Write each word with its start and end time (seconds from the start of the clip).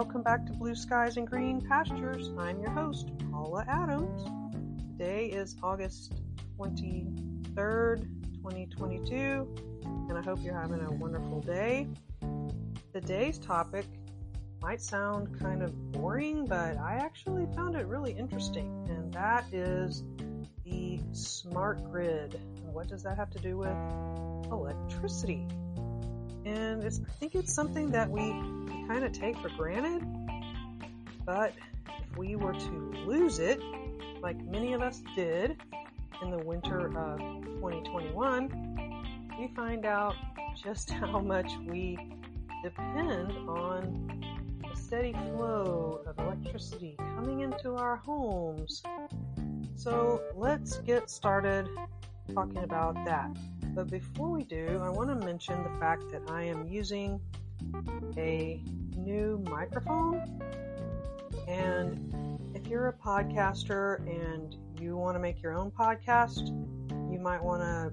welcome 0.00 0.22
back 0.22 0.46
to 0.46 0.52
Blue 0.54 0.74
Skies 0.74 1.18
and 1.18 1.28
Green 1.28 1.60
Pastures. 1.60 2.30
I'm 2.38 2.58
your 2.58 2.70
host, 2.70 3.10
Paula 3.30 3.66
Adams. 3.68 4.24
Today 4.92 5.26
is 5.26 5.56
August 5.62 6.14
23rd, 6.58 8.06
2022, 8.36 9.54
and 10.08 10.16
I 10.16 10.22
hope 10.22 10.38
you're 10.42 10.58
having 10.58 10.80
a 10.80 10.90
wonderful 10.90 11.42
day. 11.42 11.86
Today's 12.94 13.36
topic 13.38 13.84
might 14.62 14.80
sound 14.80 15.38
kind 15.38 15.62
of 15.62 15.92
boring, 15.92 16.46
but 16.46 16.78
I 16.78 16.94
actually 16.94 17.46
found 17.54 17.76
it 17.76 17.86
really 17.86 18.12
interesting, 18.12 18.88
and 18.88 19.12
that 19.12 19.52
is 19.52 20.02
the 20.64 20.98
smart 21.12 21.84
grid. 21.92 22.40
what 22.72 22.88
does 22.88 23.02
that 23.02 23.18
have 23.18 23.28
to 23.32 23.38
do 23.38 23.58
with 23.58 24.50
electricity? 24.50 25.46
And 26.44 26.84
I 26.84 26.90
think 27.18 27.34
it's 27.34 27.52
something 27.52 27.90
that 27.90 28.10
we 28.10 28.30
kind 28.88 29.04
of 29.04 29.12
take 29.12 29.36
for 29.38 29.50
granted. 29.50 30.02
But 31.24 31.54
if 31.88 32.16
we 32.16 32.36
were 32.36 32.54
to 32.54 32.92
lose 33.06 33.38
it, 33.38 33.60
like 34.22 34.42
many 34.44 34.72
of 34.72 34.82
us 34.82 35.02
did 35.14 35.56
in 36.22 36.30
the 36.30 36.38
winter 36.38 36.86
of 36.86 37.18
2021, 37.18 39.18
we 39.38 39.48
find 39.54 39.86
out 39.86 40.14
just 40.62 40.90
how 40.90 41.20
much 41.20 41.50
we 41.66 41.98
depend 42.62 43.32
on 43.48 44.22
the 44.68 44.76
steady 44.76 45.12
flow 45.12 46.02
of 46.06 46.18
electricity 46.18 46.96
coming 46.98 47.40
into 47.40 47.74
our 47.74 47.96
homes. 47.96 48.82
So 49.76 50.20
let's 50.34 50.78
get 50.78 51.08
started 51.08 51.68
talking 52.34 52.58
about 52.58 52.94
that. 53.06 53.30
But 53.74 53.90
before 53.90 54.30
we 54.30 54.44
do, 54.44 54.80
I 54.82 54.90
want 54.90 55.08
to 55.08 55.26
mention 55.26 55.62
the 55.62 55.78
fact 55.78 56.10
that 56.10 56.22
I 56.28 56.42
am 56.42 56.66
using 56.66 57.20
a 58.16 58.62
new 58.96 59.42
microphone. 59.48 60.40
And 61.46 62.38
if 62.54 62.66
you're 62.66 62.88
a 62.88 62.92
podcaster 62.92 63.98
and 64.08 64.56
you 64.80 64.96
want 64.96 65.14
to 65.14 65.20
make 65.20 65.42
your 65.42 65.54
own 65.54 65.70
podcast, 65.70 66.48
you 67.12 67.18
might 67.18 67.42
want 67.42 67.62
to 67.62 67.92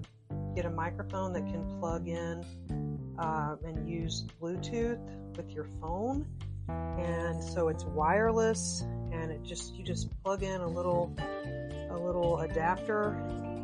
get 0.54 0.64
a 0.64 0.70
microphone 0.70 1.32
that 1.34 1.46
can 1.46 1.64
plug 1.78 2.08
in 2.08 2.44
uh, 3.18 3.56
and 3.64 3.88
use 3.88 4.24
Bluetooth 4.40 4.98
with 5.36 5.50
your 5.50 5.66
phone. 5.80 6.26
And 6.68 7.42
so 7.42 7.68
it's 7.68 7.84
wireless 7.84 8.84
and 9.12 9.30
it 9.30 9.42
just, 9.42 9.74
you 9.74 9.84
just 9.84 10.08
plug 10.22 10.42
in 10.42 10.60
a 10.60 10.66
little, 10.68 11.14
a 11.90 11.96
little 11.96 12.40
adapter 12.40 13.16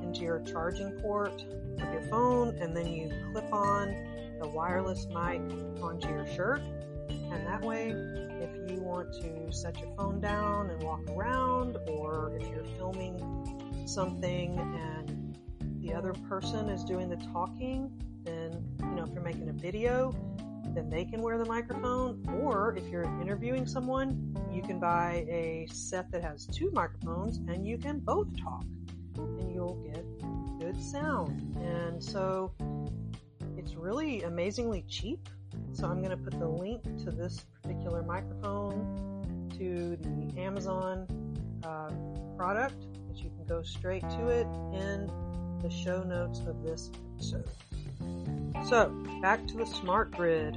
into 0.03 0.23
your 0.23 0.41
charging 0.41 0.93
port 1.01 1.45
with 1.81 1.93
your 1.93 2.03
phone 2.03 2.57
and 2.61 2.77
then 2.77 2.87
you 2.87 3.11
clip 3.33 3.53
on 3.53 3.95
the 4.41 4.49
wireless 4.49 5.07
mic 5.07 5.41
onto 5.83 6.09
your 6.09 6.27
shirt. 6.27 6.61
And 7.09 7.47
that 7.47 7.63
way, 7.63 7.91
if 7.91 8.71
you 8.71 8.81
want 8.81 9.13
to 9.15 9.53
set 9.53 9.79
your 9.79 9.91
phone 9.97 10.21
down 10.21 10.71
and 10.71 10.83
walk 10.83 11.03
around, 11.11 11.77
or 11.89 12.37
if 12.41 12.49
you're 12.49 12.65
filming 12.77 13.85
something 13.87 14.59
and 14.59 15.39
the 15.83 15.93
other 15.95 16.13
person 16.29 16.69
is 16.69 16.85
doing 16.85 17.09
the 17.09 17.17
talking, 17.33 17.91
then, 18.25 18.65
you 18.81 18.95
know, 18.95 19.05
if 19.05 19.11
you're 19.13 19.23
making 19.23 19.49
a 19.49 19.53
video, 19.53 20.15
then 20.75 20.89
they 20.89 21.05
can 21.05 21.21
wear 21.21 21.39
the 21.39 21.45
microphone. 21.45 22.25
Or 22.41 22.75
if 22.77 22.89
you're 22.89 23.05
interviewing 23.21 23.67
someone, 23.67 24.35
you 24.51 24.63
can 24.63 24.79
buy 24.79 25.25
a 25.29 25.67
set 25.73 26.11
that 26.13 26.23
has 26.23 26.47
two 26.47 26.71
microphones 26.73 27.39
and 27.49 27.67
you 27.67 27.79
can 27.79 27.99
both 27.99 28.29
talk 28.41 28.65
and 29.17 29.53
you'll 29.53 29.83
get 29.93 30.05
good 30.65 30.83
sound. 30.83 31.57
And 31.57 32.03
so 32.03 32.55
it's 33.59 33.75
really 33.75 34.23
amazingly 34.23 34.83
cheap. 34.89 35.29
So 35.73 35.87
I'm 35.87 35.99
going 35.99 36.11
to 36.11 36.17
put 36.17 36.39
the 36.39 36.49
link 36.49 36.83
to 37.05 37.11
this 37.11 37.45
particular 37.63 38.03
microphone 38.03 39.51
to 39.59 39.99
the 40.01 40.41
Amazon 40.41 41.07
uh, 41.65 41.91
product 42.37 42.81
that 43.09 43.19
you 43.19 43.31
can 43.31 43.45
go 43.47 43.63
straight 43.63 44.09
to 44.09 44.29
it 44.29 44.47
in 44.73 45.11
the 45.61 45.69
show 45.69 46.03
notes 46.03 46.41
of 46.47 46.63
this 46.63 46.91
episode. 47.15 47.51
So 48.67 48.89
back 49.21 49.47
to 49.49 49.59
the 49.59 49.67
smart 49.67 50.13
grid. 50.13 50.57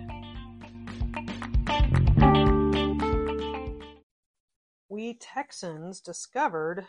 We 4.87 5.15
Texans 5.15 5.99
discovered 5.99 6.85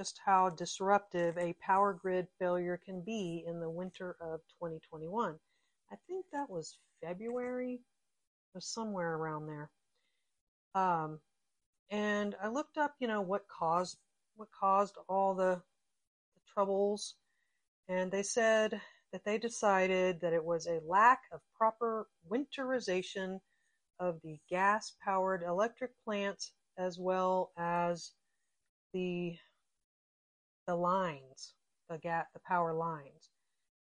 just 0.00 0.18
how 0.24 0.48
disruptive 0.48 1.36
a 1.36 1.54
power 1.60 1.92
grid 1.92 2.26
failure 2.38 2.80
can 2.82 3.02
be 3.02 3.44
in 3.46 3.60
the 3.60 3.68
winter 3.68 4.16
of 4.22 4.40
2021. 4.58 5.34
I 5.92 5.96
think 6.08 6.24
that 6.32 6.48
was 6.48 6.78
February, 7.04 7.80
was 8.54 8.64
somewhere 8.66 9.16
around 9.16 9.46
there. 9.46 9.70
Um, 10.74 11.20
and 11.90 12.34
I 12.42 12.48
looked 12.48 12.78
up, 12.78 12.94
you 12.98 13.08
know, 13.08 13.20
what 13.20 13.44
caused 13.46 13.98
what 14.36 14.48
caused 14.58 14.94
all 15.06 15.34
the, 15.34 15.60
the 16.34 16.40
troubles, 16.50 17.16
and 17.86 18.10
they 18.10 18.22
said 18.22 18.80
that 19.12 19.26
they 19.26 19.36
decided 19.36 20.18
that 20.22 20.32
it 20.32 20.42
was 20.42 20.66
a 20.66 20.80
lack 20.88 21.24
of 21.30 21.42
proper 21.54 22.06
winterization 22.26 23.38
of 23.98 24.18
the 24.22 24.38
gas 24.48 24.94
powered 25.04 25.42
electric 25.42 25.90
plants 26.06 26.52
as 26.78 26.98
well 26.98 27.50
as 27.58 28.12
the 28.94 29.36
the 30.70 30.76
lines, 30.76 31.54
the 31.88 31.98
gas, 31.98 32.26
the 32.32 32.38
power 32.46 32.72
lines. 32.72 33.30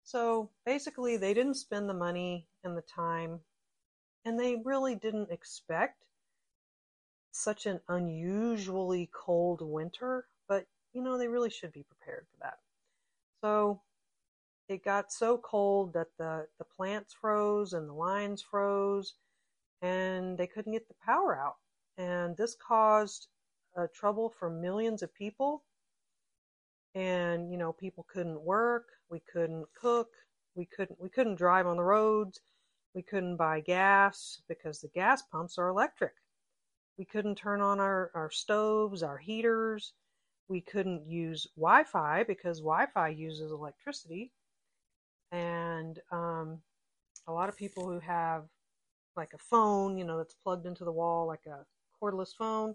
So 0.05 0.51
basically, 0.65 1.17
they 1.17 1.35
didn't 1.35 1.55
spend 1.55 1.89
the 1.89 1.95
money 1.95 2.47
and 2.63 2.77
the 2.77 2.83
time, 2.83 3.41
and 4.25 4.39
they 4.39 4.63
really 4.65 4.95
didn't 4.95 5.33
expect 5.33 6.05
such 7.33 7.67
an 7.67 7.81
unusually 7.89 9.11
cold 9.13 9.63
winter, 9.63 10.27
but 10.49 10.65
you 10.93 11.03
know, 11.03 11.19
they 11.19 11.27
really 11.27 11.51
should 11.51 11.73
be 11.73 11.83
prepared 11.83 12.25
for 12.31 12.39
that. 12.43 12.59
So 13.43 13.83
it 14.69 14.85
got 14.85 15.13
so 15.13 15.39
cold 15.39 15.93
that 15.95 16.17
the, 16.19 16.47
the 16.59 16.65
plants 16.65 17.15
froze 17.21 17.73
and 17.73 17.89
the 17.89 17.95
lines 17.95 18.43
froze, 18.43 19.15
and 19.83 20.39
they 20.39 20.47
couldn't 20.47 20.73
get 20.73 20.87
the 20.87 20.95
power 21.05 21.37
out. 21.37 21.57
And 21.99 22.37
this 22.37 22.55
caused 22.55 23.27
uh, 23.77 23.89
trouble 23.93 24.33
for 24.39 24.49
millions 24.49 25.03
of 25.03 25.13
people 25.13 25.65
and 26.97 27.53
you 27.53 27.57
know 27.57 27.73
people 27.73 28.05
couldn't 28.12 28.41
work 28.41 28.89
we 29.11 29.21
couldn't 29.33 29.67
cook 29.81 30.09
we 30.57 30.65
couldn't 30.65 31.01
we 31.01 31.09
couldn't 31.09 31.37
drive 31.37 31.67
on 31.67 31.77
the 31.77 31.83
roads 31.83 32.41
we 32.97 33.03
couldn't 33.03 33.37
buy 33.37 33.61
gas 33.61 34.41
because 34.49 34.81
the 34.81 34.89
gas 34.89 35.21
pumps 35.21 35.59
are 35.59 35.69
electric. 35.69 36.15
We 36.97 37.05
couldn't 37.05 37.35
turn 37.35 37.61
on 37.61 37.79
our, 37.79 38.11
our 38.15 38.31
stoves 38.31 39.03
our 39.03 39.19
heaters. 39.19 39.93
We 40.49 40.62
couldn't 40.62 41.06
use 41.06 41.47
wi-fi 41.56 42.25
because 42.25 42.61
wi-fi 42.61 43.09
uses 43.09 43.53
electricity. 43.53 44.33
And 45.31 46.01
um, 46.11 46.61
a 47.29 47.33
lot 47.35 47.51
of 47.51 47.56
people 47.59 47.87
who 47.87 48.01
have 48.01 48.45
like 49.15 49.35
a 49.35 49.39
phone 49.39 49.99
you 49.99 50.05
know 50.05 50.17
that's 50.17 50.35
plugged 50.43 50.67
into 50.67 50.85
the 50.85 50.93
wall 50.93 51.27
like 51.27 51.47
a 51.47 51.65
cordless 52.03 52.35
phone 52.37 52.75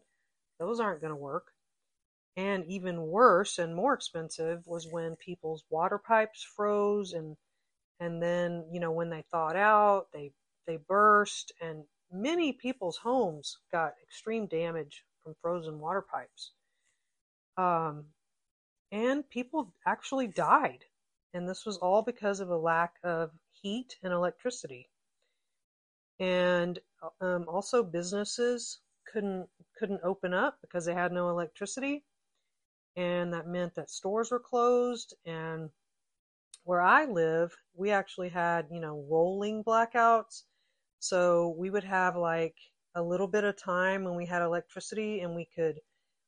those 0.59 0.79
aren't 0.79 0.99
going 0.99 1.13
to 1.13 1.15
work 1.15 1.53
and 2.37 2.65
even 2.65 3.07
worse 3.07 3.59
and 3.59 3.75
more 3.75 3.93
expensive 3.93 4.65
was 4.65 4.87
when 4.87 5.15
people's 5.17 5.63
water 5.69 5.97
pipes 5.97 6.43
froze 6.55 7.13
and 7.13 7.35
and 7.99 8.21
then, 8.21 8.65
you 8.71 8.79
know, 8.79 8.91
when 8.91 9.11
they 9.11 9.23
thawed 9.31 9.55
out, 9.55 10.07
they 10.13 10.31
they 10.65 10.77
burst 10.87 11.51
and 11.61 11.83
many 12.11 12.51
people's 12.53 12.97
homes 12.97 13.57
got 13.71 13.93
extreme 14.03 14.47
damage 14.47 15.03
from 15.23 15.35
frozen 15.41 15.79
water 15.79 16.01
pipes. 16.01 16.51
Um, 17.57 18.05
and 18.91 19.29
people 19.29 19.73
actually 19.85 20.27
died. 20.27 20.83
And 21.33 21.47
this 21.47 21.65
was 21.65 21.77
all 21.77 22.01
because 22.01 22.39
of 22.39 22.49
a 22.49 22.57
lack 22.57 22.95
of 23.03 23.31
heat 23.53 23.95
and 24.03 24.11
electricity. 24.11 24.89
And 26.19 26.79
um, 27.21 27.45
also 27.47 27.83
businesses 27.83 28.79
couldn't 29.11 29.47
couldn't 29.77 30.01
open 30.03 30.33
up 30.33 30.57
because 30.61 30.85
they 30.85 30.93
had 30.93 31.11
no 31.11 31.29
electricity 31.29 32.03
and 32.95 33.33
that 33.33 33.47
meant 33.47 33.75
that 33.75 33.89
stores 33.89 34.31
were 34.31 34.39
closed 34.39 35.15
and 35.25 35.69
where 36.63 36.81
I 36.81 37.05
live, 37.05 37.55
we 37.73 37.91
actually 37.91 38.29
had, 38.29 38.67
you 38.71 38.79
know, 38.79 39.05
rolling 39.09 39.63
blackouts. 39.63 40.43
So 40.99 41.55
we 41.57 41.69
would 41.69 41.83
have 41.83 42.15
like 42.15 42.55
a 42.95 43.01
little 43.01 43.27
bit 43.27 43.43
of 43.43 43.57
time 43.57 44.03
when 44.03 44.15
we 44.15 44.25
had 44.25 44.41
electricity 44.41 45.21
and 45.21 45.35
we 45.35 45.47
could 45.55 45.79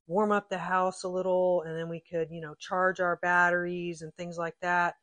warm 0.08 0.32
up 0.32 0.50
the 0.50 0.58
house 0.58 1.04
a 1.04 1.10
little 1.10 1.62
and 1.64 1.78
then 1.78 1.90
we 1.90 2.02
could, 2.10 2.30
you 2.32 2.42
know, 2.42 2.56
charge 2.56 3.00
our 3.00 3.18
batteries 3.18 4.02
and 4.02 4.14
things 4.16 4.38
like 4.38 4.56
that. 4.62 4.96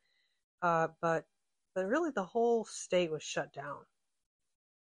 Uh, 0.61 0.87
but, 1.01 1.25
but 1.75 1.85
really 1.85 2.11
the 2.11 2.23
whole 2.23 2.65
state 2.65 3.11
was 3.11 3.23
shut 3.23 3.53
down. 3.53 3.79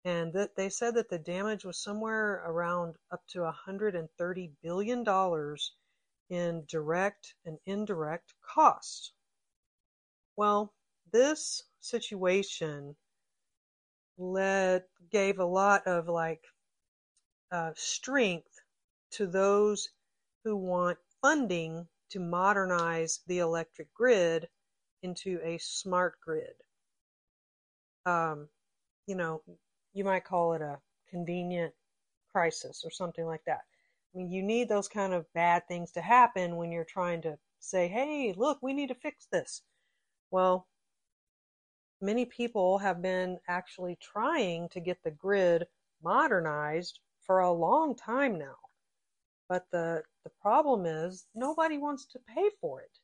And 0.04 0.32
that 0.34 0.54
they 0.56 0.68
said 0.68 0.94
that 0.96 1.08
the 1.08 1.18
damage 1.18 1.64
was 1.64 1.82
somewhere 1.82 2.42
around 2.46 2.96
up 3.10 3.22
to 3.28 3.40
130 3.42 4.52
billion 4.62 5.02
dollars 5.02 5.72
in 6.28 6.64
direct 6.66 7.34
and 7.44 7.58
indirect 7.66 8.34
costs. 8.42 9.12
Well, 10.36 10.72
this 11.12 11.62
situation 11.80 12.96
led 14.16 14.84
gave 15.10 15.38
a 15.38 15.44
lot 15.44 15.86
of 15.86 16.08
like 16.08 16.44
uh, 17.50 17.72
strength 17.76 18.60
to 19.10 19.26
those 19.26 19.90
who 20.44 20.56
want 20.56 20.98
funding 21.22 21.88
to 22.10 22.20
modernize 22.20 23.20
the 23.26 23.38
electric 23.38 23.92
grid 23.94 24.48
into 25.02 25.40
a 25.42 25.58
smart 25.58 26.20
grid. 26.20 26.54
Um, 28.06 28.48
you 29.06 29.14
know, 29.14 29.42
you 29.92 30.04
might 30.04 30.24
call 30.24 30.54
it 30.54 30.62
a 30.62 30.78
convenient 31.08 31.74
crisis 32.32 32.82
or 32.84 32.90
something 32.90 33.26
like 33.26 33.44
that. 33.46 33.62
I 34.14 34.18
mean, 34.18 34.30
you 34.30 34.42
need 34.42 34.68
those 34.68 34.88
kind 34.88 35.12
of 35.12 35.32
bad 35.32 35.66
things 35.66 35.90
to 35.92 36.00
happen 36.00 36.56
when 36.56 36.70
you're 36.70 36.84
trying 36.84 37.22
to 37.22 37.36
say, 37.58 37.88
hey, 37.88 38.32
look, 38.36 38.58
we 38.62 38.72
need 38.72 38.88
to 38.88 38.94
fix 38.94 39.26
this. 39.26 39.62
Well, 40.30 40.68
many 42.00 42.24
people 42.24 42.78
have 42.78 43.02
been 43.02 43.38
actually 43.48 43.98
trying 44.00 44.68
to 44.68 44.80
get 44.80 45.02
the 45.02 45.10
grid 45.10 45.66
modernized 46.02 47.00
for 47.22 47.40
a 47.40 47.52
long 47.52 47.96
time 47.96 48.38
now. 48.38 48.56
But 49.48 49.66
the, 49.72 50.02
the 50.22 50.30
problem 50.40 50.86
is 50.86 51.26
nobody 51.34 51.78
wants 51.78 52.06
to 52.06 52.18
pay 52.34 52.50
for 52.60 52.80
it. 52.82 52.98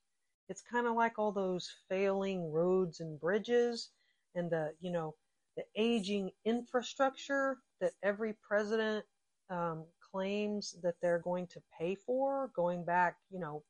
It's 0.49 0.63
kind 0.63 0.87
of 0.87 0.95
like 0.95 1.19
all 1.19 1.33
those 1.33 1.71
failing 1.89 2.53
roads 2.53 3.01
and 3.01 3.21
bridges 3.21 3.91
and 4.35 4.51
the, 4.51 4.75
you 4.81 4.91
know, 4.91 5.15
the 5.57 5.65
aging 5.77 6.31
infrastructure 6.45 7.59
that 7.81 7.93
every 8.03 8.35
president 8.47 9.05
um, 9.49 9.85
claims 10.13 10.77
that 10.83 10.95
they're 11.01 11.19
going 11.19 11.47
to 11.49 11.63
pay 11.79 11.95
for, 11.95 12.51
going 12.55 12.85
back, 12.85 13.17
you 13.31 13.39
know, 13.39 13.63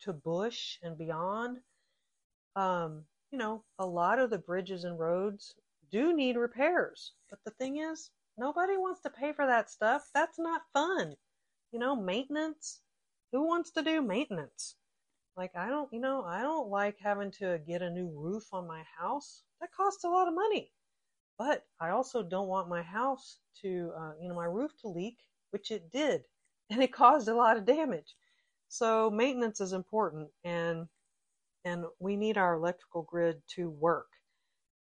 to 0.00 0.12
Bush 0.12 0.78
and 0.82 0.96
beyond. 0.96 1.58
Um, 2.56 3.04
you 3.30 3.38
know, 3.38 3.64
a 3.78 3.86
lot 3.86 4.18
of 4.18 4.30
the 4.30 4.38
bridges 4.38 4.84
and 4.84 4.98
roads 4.98 5.54
do 5.90 6.14
need 6.14 6.36
repairs. 6.36 7.12
But 7.30 7.40
the 7.44 7.50
thing 7.52 7.78
is, 7.78 8.10
nobody 8.36 8.76
wants 8.76 9.00
to 9.02 9.10
pay 9.10 9.32
for 9.32 9.46
that 9.46 9.70
stuff. 9.70 10.08
That's 10.14 10.38
not 10.38 10.62
fun. 10.72 11.14
You 11.72 11.78
know, 11.78 11.94
maintenance. 11.94 12.80
Who 13.32 13.46
wants 13.46 13.70
to 13.72 13.82
do 13.82 14.00
maintenance? 14.00 14.76
Like, 15.36 15.54
I 15.54 15.68
don't, 15.68 15.92
you 15.92 16.00
know, 16.00 16.24
I 16.24 16.42
don't 16.42 16.68
like 16.68 16.96
having 16.98 17.30
to 17.32 17.60
get 17.66 17.82
a 17.82 17.90
new 17.90 18.08
roof 18.08 18.44
on 18.52 18.66
my 18.66 18.82
house. 18.98 19.42
That 19.60 19.72
costs 19.72 20.04
a 20.04 20.08
lot 20.08 20.28
of 20.28 20.34
money. 20.34 20.72
But 21.38 21.64
I 21.80 21.90
also 21.90 22.22
don't 22.22 22.48
want 22.48 22.68
my 22.68 22.82
house 22.82 23.38
to, 23.62 23.92
uh, 23.96 24.12
you 24.20 24.28
know, 24.28 24.34
my 24.34 24.46
roof 24.46 24.72
to 24.80 24.88
leak, 24.88 25.18
which 25.50 25.70
it 25.70 25.90
did. 25.90 26.22
And 26.70 26.82
it 26.82 26.92
caused 26.92 27.28
a 27.28 27.34
lot 27.34 27.56
of 27.56 27.64
damage. 27.64 28.14
So 28.68 29.10
maintenance 29.10 29.58
is 29.58 29.72
important. 29.72 30.28
And 30.44 30.86
and 31.64 31.86
we 31.98 32.16
need 32.16 32.36
our 32.36 32.54
electrical 32.54 33.02
grid 33.02 33.40
to 33.56 33.70
work. 33.70 34.08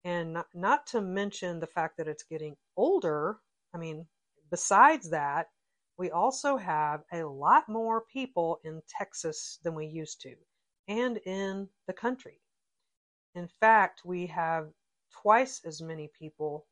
And 0.04 0.34
not, 0.34 0.48
not 0.54 0.88
to 0.88 1.02
mention 1.02 1.60
the 1.60 1.68
fact 1.68 1.98
that 1.98 2.08
it's 2.08 2.24
getting 2.24 2.56
older. 2.78 3.38
I 3.74 3.78
mean, 3.78 4.08
besides 4.52 5.10
that, 5.12 5.48
we 5.98 6.12
also 6.12 6.58
have 6.58 7.04
a 7.14 7.24
lot 7.24 7.70
more 7.70 8.02
people 8.02 8.60
in 8.64 8.82
Texas 8.88 9.60
than 9.64 9.76
we 9.76 9.86
used 9.86 10.22
to, 10.22 10.36
and 10.88 11.18
in 11.26 11.70
the 11.88 11.94
country. 11.94 12.42
In 13.34 13.48
fact, 13.48 14.02
we 14.06 14.28
have 14.28 14.70
twice 15.12 15.62
as 15.66 15.82
many 15.82 16.10
people 16.18 16.68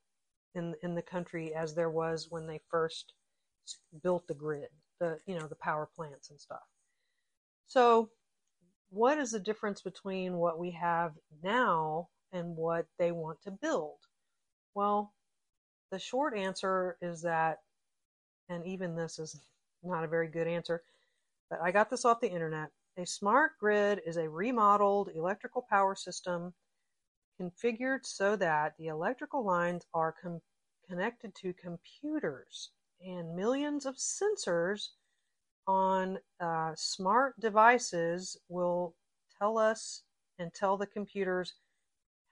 in 0.56 0.76
in 0.84 0.94
the 0.94 1.02
country 1.02 1.54
as 1.56 1.74
there 1.74 1.90
was 1.90 2.28
when 2.30 2.46
they 2.46 2.60
first 2.70 3.14
built 4.02 4.28
the 4.28 4.34
grid, 4.34 4.70
the 5.00 5.20
you 5.26 5.38
know 5.38 5.48
the 5.48 5.56
power 5.56 5.88
plants 5.96 6.30
and 6.30 6.40
stuff. 6.40 6.64
So 7.68 8.10
what 8.90 9.18
is 9.18 9.32
the 9.32 9.40
difference 9.40 9.82
between 9.82 10.38
what 10.38 10.60
we 10.60 10.72
have 10.72 11.14
now 11.42 12.10
and 12.32 12.56
what 12.56 12.86
they 13.00 13.12
want 13.12 13.42
to 13.42 13.52
build? 13.52 13.98
Well, 14.76 15.14
the 15.92 16.00
short 16.00 16.38
answer 16.38 16.98
is 17.02 17.22
that, 17.24 17.60
and 18.50 18.66
even 18.66 18.96
this 18.96 19.18
is 19.18 19.40
not 19.84 20.04
a 20.04 20.08
very 20.08 20.28
good 20.28 20.48
answer, 20.48 20.84
but 21.50 21.60
I 21.62 21.72
got 21.72 21.90
this 21.90 22.06
off 22.06 22.22
the 22.22 22.30
internet. 22.32 22.70
A 22.98 23.06
smart 23.06 23.54
grid 23.60 24.02
is 24.06 24.18
a 24.18 24.30
remodeled 24.30 25.10
electrical 25.16 25.66
power 25.68 25.96
system 25.96 26.54
configured 27.42 28.06
so 28.06 28.36
that 28.36 28.74
the 28.78 28.88
electrical 28.88 29.44
lines 29.44 29.86
are 29.94 30.14
com- 30.22 30.42
connected 30.88 31.34
to 31.36 31.54
computers 31.54 32.70
and 33.06 33.36
millions 33.36 33.86
of 33.86 33.96
sensors 33.98 34.90
on 35.68 36.20
uh, 36.40 36.72
smart 36.76 37.40
devices 37.40 38.38
will 38.50 38.96
tell 39.38 39.58
us 39.58 40.04
and 40.40 40.54
tell 40.54 40.78
the 40.78 40.88
computers 40.88 41.54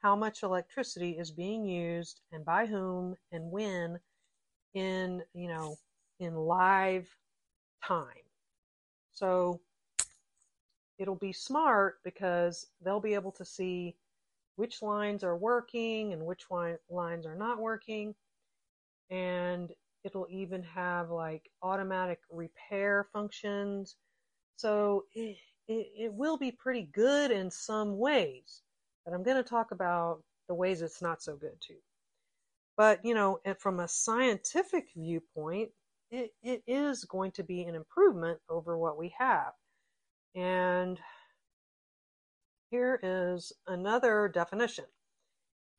how 0.01 0.15
much 0.15 0.43
electricity 0.43 1.11
is 1.11 1.31
being 1.31 1.65
used 1.65 2.21
and 2.31 2.43
by 2.43 2.65
whom 2.65 3.15
and 3.31 3.51
when 3.51 3.99
in 4.73 5.21
you 5.33 5.47
know 5.47 5.75
in 6.19 6.35
live 6.35 7.07
time. 7.83 8.05
So 9.11 9.59
it'll 10.97 11.15
be 11.15 11.33
smart 11.33 11.97
because 12.03 12.67
they'll 12.83 12.99
be 12.99 13.13
able 13.13 13.31
to 13.33 13.45
see 13.45 13.95
which 14.55 14.81
lines 14.81 15.23
are 15.23 15.37
working 15.37 16.13
and 16.13 16.25
which 16.25 16.45
lines 16.51 17.25
are 17.25 17.35
not 17.35 17.59
working. 17.59 18.13
And 19.09 19.71
It'll 20.03 20.27
even 20.29 20.63
have 20.63 21.09
like 21.09 21.49
automatic 21.61 22.19
repair 22.31 23.07
functions. 23.13 23.95
So 24.55 25.05
it, 25.13 25.37
it, 25.67 25.87
it 25.97 26.13
will 26.13 26.37
be 26.37 26.51
pretty 26.51 26.89
good 26.91 27.31
in 27.31 27.49
some 27.51 27.97
ways, 27.97 28.61
but 29.05 29.13
I'm 29.13 29.23
going 29.23 29.37
to 29.37 29.49
talk 29.49 29.71
about 29.71 30.23
the 30.47 30.55
ways 30.55 30.81
it's 30.81 31.01
not 31.01 31.21
so 31.21 31.35
good 31.35 31.59
too. 31.59 31.79
But, 32.77 33.03
you 33.05 33.13
know, 33.13 33.39
from 33.59 33.79
a 33.79 33.87
scientific 33.87 34.89
viewpoint, 34.95 35.69
it, 36.09 36.31
it 36.41 36.63
is 36.67 37.05
going 37.05 37.31
to 37.33 37.43
be 37.43 37.63
an 37.63 37.75
improvement 37.75 38.39
over 38.49 38.77
what 38.77 38.97
we 38.97 39.13
have. 39.17 39.53
And 40.35 40.99
here 42.69 42.99
is 43.03 43.51
another 43.67 44.27
definition 44.27 44.85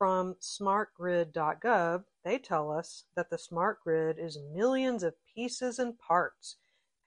from 0.02 0.34
smartgrid.gov, 0.40 2.02
they 2.24 2.36
tell 2.36 2.72
us 2.72 3.04
that 3.14 3.30
the 3.30 3.38
smart 3.38 3.78
grid 3.84 4.18
is 4.18 4.36
millions 4.52 5.04
of 5.04 5.14
pieces 5.32 5.78
and 5.78 5.96
parts, 5.96 6.56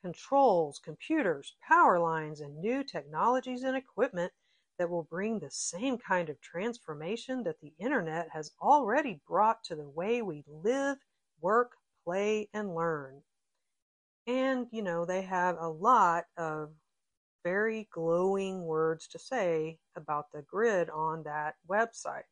controls, 0.02 0.80
computers, 0.80 1.58
power 1.68 2.00
lines, 2.00 2.40
and 2.40 2.58
new 2.58 2.86
technologies 2.86 3.64
and 3.64 3.76
equipment 3.76 4.32
that 4.80 4.90
will 4.90 5.04
bring 5.04 5.40
the 5.40 5.52
same 5.52 5.98
kind 5.98 6.30
of 6.30 6.40
transformation 6.40 7.44
that 7.44 7.60
the 7.60 7.74
internet 7.80 8.30
has 8.32 8.54
already 8.62 9.20
brought 9.28 9.62
to 9.66 9.76
the 9.76 9.90
way 9.90 10.22
we 10.22 10.46
live, 10.48 10.96
work, 11.42 11.72
play, 12.06 12.48
and 12.54 12.74
learn. 12.74 13.24
And, 14.26 14.68
you 14.72 14.82
know, 14.82 15.04
they 15.04 15.24
have 15.24 15.58
a 15.60 15.68
lot 15.68 16.28
of 16.38 16.70
very 17.44 17.90
glowing 17.92 18.64
words 18.64 19.06
to 19.10 19.20
say 19.20 19.80
about 19.98 20.32
the 20.32 20.44
grid 20.44 20.90
on 20.90 21.24
that 21.24 21.56
website. 21.70 22.24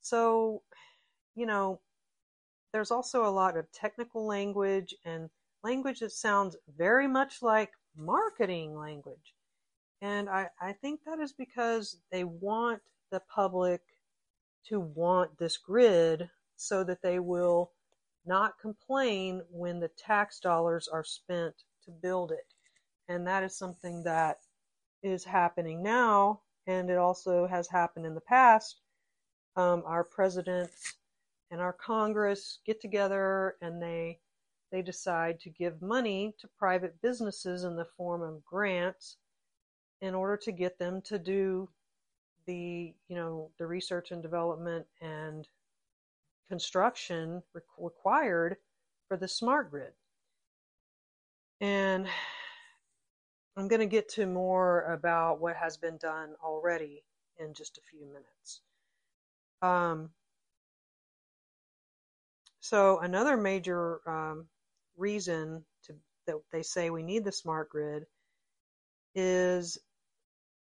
So, 0.00 0.62
you 1.34 1.46
know, 1.46 1.80
there's 2.72 2.90
also 2.90 3.24
a 3.24 3.30
lot 3.30 3.56
of 3.56 3.70
technical 3.72 4.26
language 4.26 4.94
and 5.04 5.28
language 5.62 6.00
that 6.00 6.12
sounds 6.12 6.56
very 6.76 7.06
much 7.08 7.42
like 7.42 7.70
marketing 7.96 8.76
language. 8.76 9.34
And 10.00 10.28
I, 10.28 10.48
I 10.60 10.72
think 10.72 11.00
that 11.04 11.18
is 11.18 11.32
because 11.32 11.98
they 12.10 12.24
want 12.24 12.80
the 13.10 13.20
public 13.34 13.82
to 14.68 14.80
want 14.80 15.38
this 15.38 15.56
grid 15.56 16.30
so 16.56 16.84
that 16.84 17.02
they 17.02 17.18
will 17.18 17.72
not 18.24 18.58
complain 18.60 19.42
when 19.50 19.80
the 19.80 19.90
tax 19.98 20.40
dollars 20.40 20.88
are 20.88 21.04
spent 21.04 21.54
to 21.84 21.90
build 21.90 22.30
it. 22.30 22.54
And 23.08 23.26
that 23.26 23.42
is 23.42 23.56
something 23.56 24.02
that 24.04 24.38
is 25.02 25.24
happening 25.24 25.82
now, 25.82 26.42
and 26.66 26.90
it 26.90 26.98
also 26.98 27.46
has 27.46 27.68
happened 27.68 28.06
in 28.06 28.14
the 28.14 28.20
past 28.20 28.80
um, 29.56 29.82
our 29.86 30.04
presidents 30.04 30.94
and 31.50 31.60
our 31.60 31.72
Congress 31.72 32.58
get 32.64 32.80
together 32.80 33.56
and 33.60 33.82
they 33.82 34.18
they 34.70 34.82
decide 34.82 35.40
to 35.40 35.50
give 35.50 35.82
money 35.82 36.32
to 36.38 36.48
private 36.56 37.00
businesses 37.02 37.64
in 37.64 37.74
the 37.74 37.88
form 37.96 38.22
of 38.22 38.44
grants 38.44 39.16
in 40.00 40.14
order 40.14 40.36
to 40.36 40.52
get 40.52 40.78
them 40.78 41.02
to 41.02 41.18
do 41.18 41.68
the 42.46 42.94
you 43.08 43.16
know 43.16 43.50
the 43.58 43.66
research 43.66 44.12
and 44.12 44.22
development 44.22 44.86
and 45.00 45.48
construction 46.48 47.42
re- 47.52 47.60
required 47.78 48.56
for 49.08 49.16
the 49.16 49.28
smart 49.28 49.70
grid. 49.70 49.92
And 51.60 52.06
i'm 53.56 53.68
going 53.68 53.80
to 53.80 53.86
get 53.86 54.08
to 54.08 54.26
more 54.26 54.82
about 54.92 55.40
what 55.40 55.56
has 55.56 55.76
been 55.76 55.96
done 55.98 56.34
already 56.42 57.02
in 57.38 57.52
just 57.52 57.76
a 57.76 57.80
few 57.82 58.06
minutes 58.06 58.60
um, 59.62 60.10
so 62.60 63.00
another 63.00 63.36
major 63.36 64.00
um, 64.08 64.46
reason 64.96 65.64
to, 65.84 65.94
that 66.26 66.36
they 66.52 66.62
say 66.62 66.90
we 66.90 67.02
need 67.02 67.24
the 67.24 67.32
smart 67.32 67.70
grid 67.70 68.04
is 69.14 69.78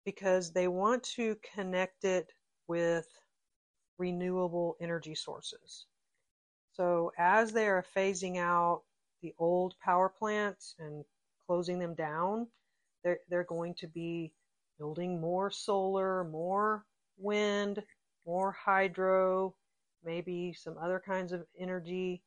because 0.04 0.52
they 0.52 0.68
want 0.68 1.02
to 1.02 1.36
connect 1.54 2.04
it 2.04 2.28
with 2.68 3.06
renewable 3.98 4.76
energy 4.80 5.14
sources. 5.14 5.86
So 6.72 7.12
as 7.18 7.52
they 7.52 7.66
are 7.66 7.84
phasing 7.96 8.36
out 8.38 8.82
the 9.22 9.34
old 9.38 9.74
power 9.82 10.08
plants 10.08 10.74
and 10.78 11.04
closing 11.46 11.78
them 11.78 11.94
down. 11.94 12.46
They're, 13.04 13.18
they're 13.28 13.44
going 13.44 13.74
to 13.74 13.86
be 13.86 14.32
building 14.78 15.20
more 15.20 15.50
solar, 15.50 16.24
more 16.24 16.84
wind, 17.18 17.82
more 18.26 18.52
hydro, 18.52 19.54
maybe 20.04 20.52
some 20.52 20.76
other 20.78 21.02
kinds 21.04 21.32
of 21.32 21.46
energy. 21.58 22.22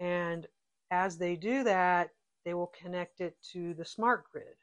And 0.00 0.46
as 0.90 1.16
they 1.16 1.36
do 1.36 1.64
that, 1.64 2.10
they 2.44 2.54
will 2.54 2.72
connect 2.80 3.20
it 3.20 3.36
to 3.52 3.74
the 3.74 3.84
smart 3.84 4.24
grid. 4.30 4.56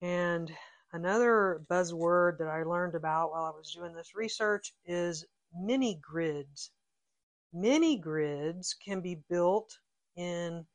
And 0.00 0.52
another 0.92 1.62
buzzword 1.70 2.38
that 2.38 2.48
I 2.48 2.64
learned 2.64 2.94
about 2.94 3.30
while 3.30 3.44
I 3.44 3.50
was 3.50 3.72
doing 3.72 3.94
this 3.94 4.14
research 4.14 4.74
is 4.84 5.24
mini 5.54 6.00
grids. 6.02 6.72
Mini 7.52 7.98
grids 7.98 8.74
can 8.84 9.00
be 9.00 9.22
built 9.28 9.70
in 10.16 10.66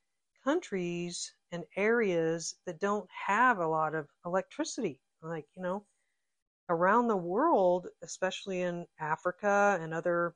countries 0.44 1.34
and 1.52 1.64
areas 1.76 2.56
that 2.66 2.80
don't 2.80 3.10
have 3.28 3.58
a 3.60 3.68
lot 3.68 3.96
of 3.96 4.08
electricity. 4.26 5.02
Like, 5.22 5.46
you 5.56 5.64
know, 5.64 5.86
around 6.70 7.08
the 7.08 7.18
world, 7.18 7.88
especially 8.04 8.62
in 8.62 8.86
Africa 9.00 9.78
and 9.82 9.94
other 9.94 10.36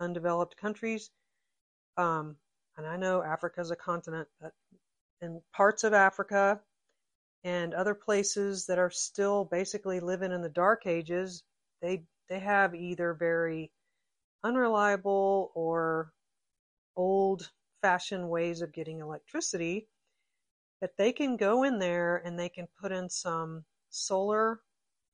undeveloped 0.00 0.56
countries, 0.56 1.10
um, 1.96 2.36
and 2.76 2.86
I 2.86 2.96
know 2.96 3.22
Africa 3.22 3.60
is 3.60 3.72
a 3.72 3.76
continent, 3.76 4.28
but 4.40 4.52
in 5.20 5.42
parts 5.52 5.82
of 5.82 5.92
Africa 5.92 6.60
and 7.44 7.74
other 7.74 7.94
places 7.94 8.66
that 8.66 8.78
are 8.78 8.90
still 8.90 9.44
basically 9.44 9.98
living 10.00 10.32
in 10.32 10.42
the 10.42 10.48
dark 10.48 10.86
ages, 10.86 11.42
they 11.82 12.04
they 12.28 12.38
have 12.38 12.74
either 12.74 13.14
very 13.14 13.72
unreliable 14.44 15.50
or 15.54 16.12
old 16.96 17.50
fashioned 17.82 18.28
ways 18.28 18.60
of 18.60 18.72
getting 18.72 19.00
electricity 19.00 19.88
that 20.80 20.96
they 20.96 21.12
can 21.12 21.36
go 21.36 21.64
in 21.64 21.78
there 21.78 22.18
and 22.24 22.38
they 22.38 22.48
can 22.48 22.68
put 22.80 22.92
in 22.92 23.08
some 23.08 23.64
solar 23.90 24.60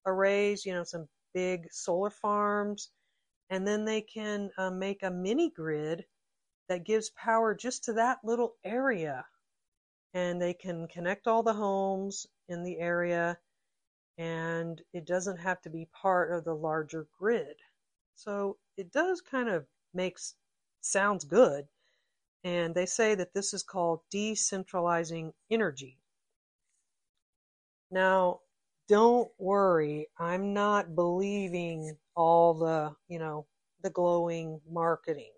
arrays, 0.06 0.64
you 0.64 0.73
know, 0.73 0.84
some 0.84 1.08
big 1.32 1.66
solar 1.70 2.11
farms, 2.11 2.90
and 3.50 3.66
then 3.66 3.84
they 3.84 4.00
can 4.00 4.50
uh, 4.58 4.70
make 4.70 5.02
a 5.02 5.11
mini 5.11 5.50
grid 5.50 6.04
that 6.68 6.84
gives 6.84 7.11
power 7.11 7.54
just 7.54 7.84
to 7.84 7.92
that 7.92 8.18
little 8.25 8.54
area. 8.64 9.25
And 10.14 10.40
they 10.40 10.54
can 10.54 10.87
connect 10.88 11.26
all 11.26 11.42
the 11.42 11.52
homes 11.52 12.26
in 12.49 12.62
the 12.62 12.78
area, 12.78 13.38
and 14.16 14.80
it 14.92 15.06
doesn't 15.06 15.38
have 15.38 15.61
to 15.62 15.70
be 15.70 15.88
part 15.92 16.32
of 16.32 16.44
the 16.44 16.54
larger 16.54 17.08
grid. 17.18 17.56
So 18.14 18.58
it 18.76 18.92
does 18.92 19.20
kind 19.20 19.49
of 19.49 19.66
makes 19.92 20.34
sounds 20.80 21.25
good. 21.25 21.66
And 22.44 22.75
they 22.75 22.87
say 22.87 23.14
that 23.14 23.32
this 23.34 23.54
is 23.54 23.62
called 23.62 24.00
decentralizing 24.12 25.32
energy. 25.50 25.99
Now, 27.90 28.40
don't 28.88 29.30
worry, 29.38 30.08
I'm 30.18 30.52
not 30.54 30.94
believing 30.94 31.96
all 32.16 32.54
the, 32.54 32.94
you 33.08 33.18
know, 33.18 33.46
the 33.82 33.90
glowing 33.90 34.60
marketing. 34.70 35.32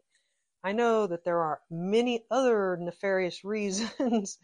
I 0.65 0.73
know 0.73 1.07
that 1.07 1.25
there 1.25 1.41
are 1.41 1.61
many 1.71 2.25
other 2.31 2.77
nefarious 2.81 3.45
reasons 3.47 4.39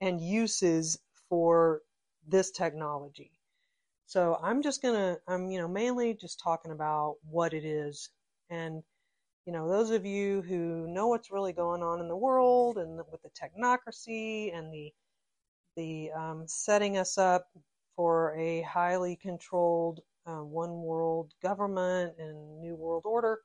and 0.00 0.20
uses 0.20 0.98
for 1.28 1.82
this 2.26 2.50
technology. 2.50 3.32
So 4.06 4.38
I'm 4.42 4.62
just 4.62 4.82
gonna, 4.82 5.18
I'm, 5.28 5.50
you 5.50 5.58
know, 5.58 5.68
mainly 5.68 6.14
just 6.14 6.40
talking 6.40 6.72
about 6.72 7.16
what 7.28 7.54
it 7.54 7.64
is. 7.64 8.10
And, 8.50 8.82
you 9.46 9.52
know, 9.52 9.68
those 9.68 9.90
of 9.90 10.06
you 10.06 10.42
who 10.42 10.86
know 10.88 11.08
what's 11.08 11.30
really 11.32 11.52
going 11.52 11.82
on 11.82 12.00
in 12.00 12.08
the 12.08 12.16
world 12.16 12.78
and 12.78 12.98
with 13.10 13.22
the 13.22 13.30
technocracy 13.30 14.56
and 14.56 14.72
the, 14.72 14.92
the 15.76 16.10
um, 16.12 16.44
setting 16.46 16.96
us 16.98 17.18
up 17.18 17.46
for 17.96 18.36
a 18.36 18.62
highly 18.62 19.16
controlled 19.16 20.00
uh, 20.26 20.42
one 20.42 20.82
world 20.82 21.32
government 21.42 22.14
and 22.18 22.60
new 22.60 22.74
world 22.74 23.04
order, 23.06 23.40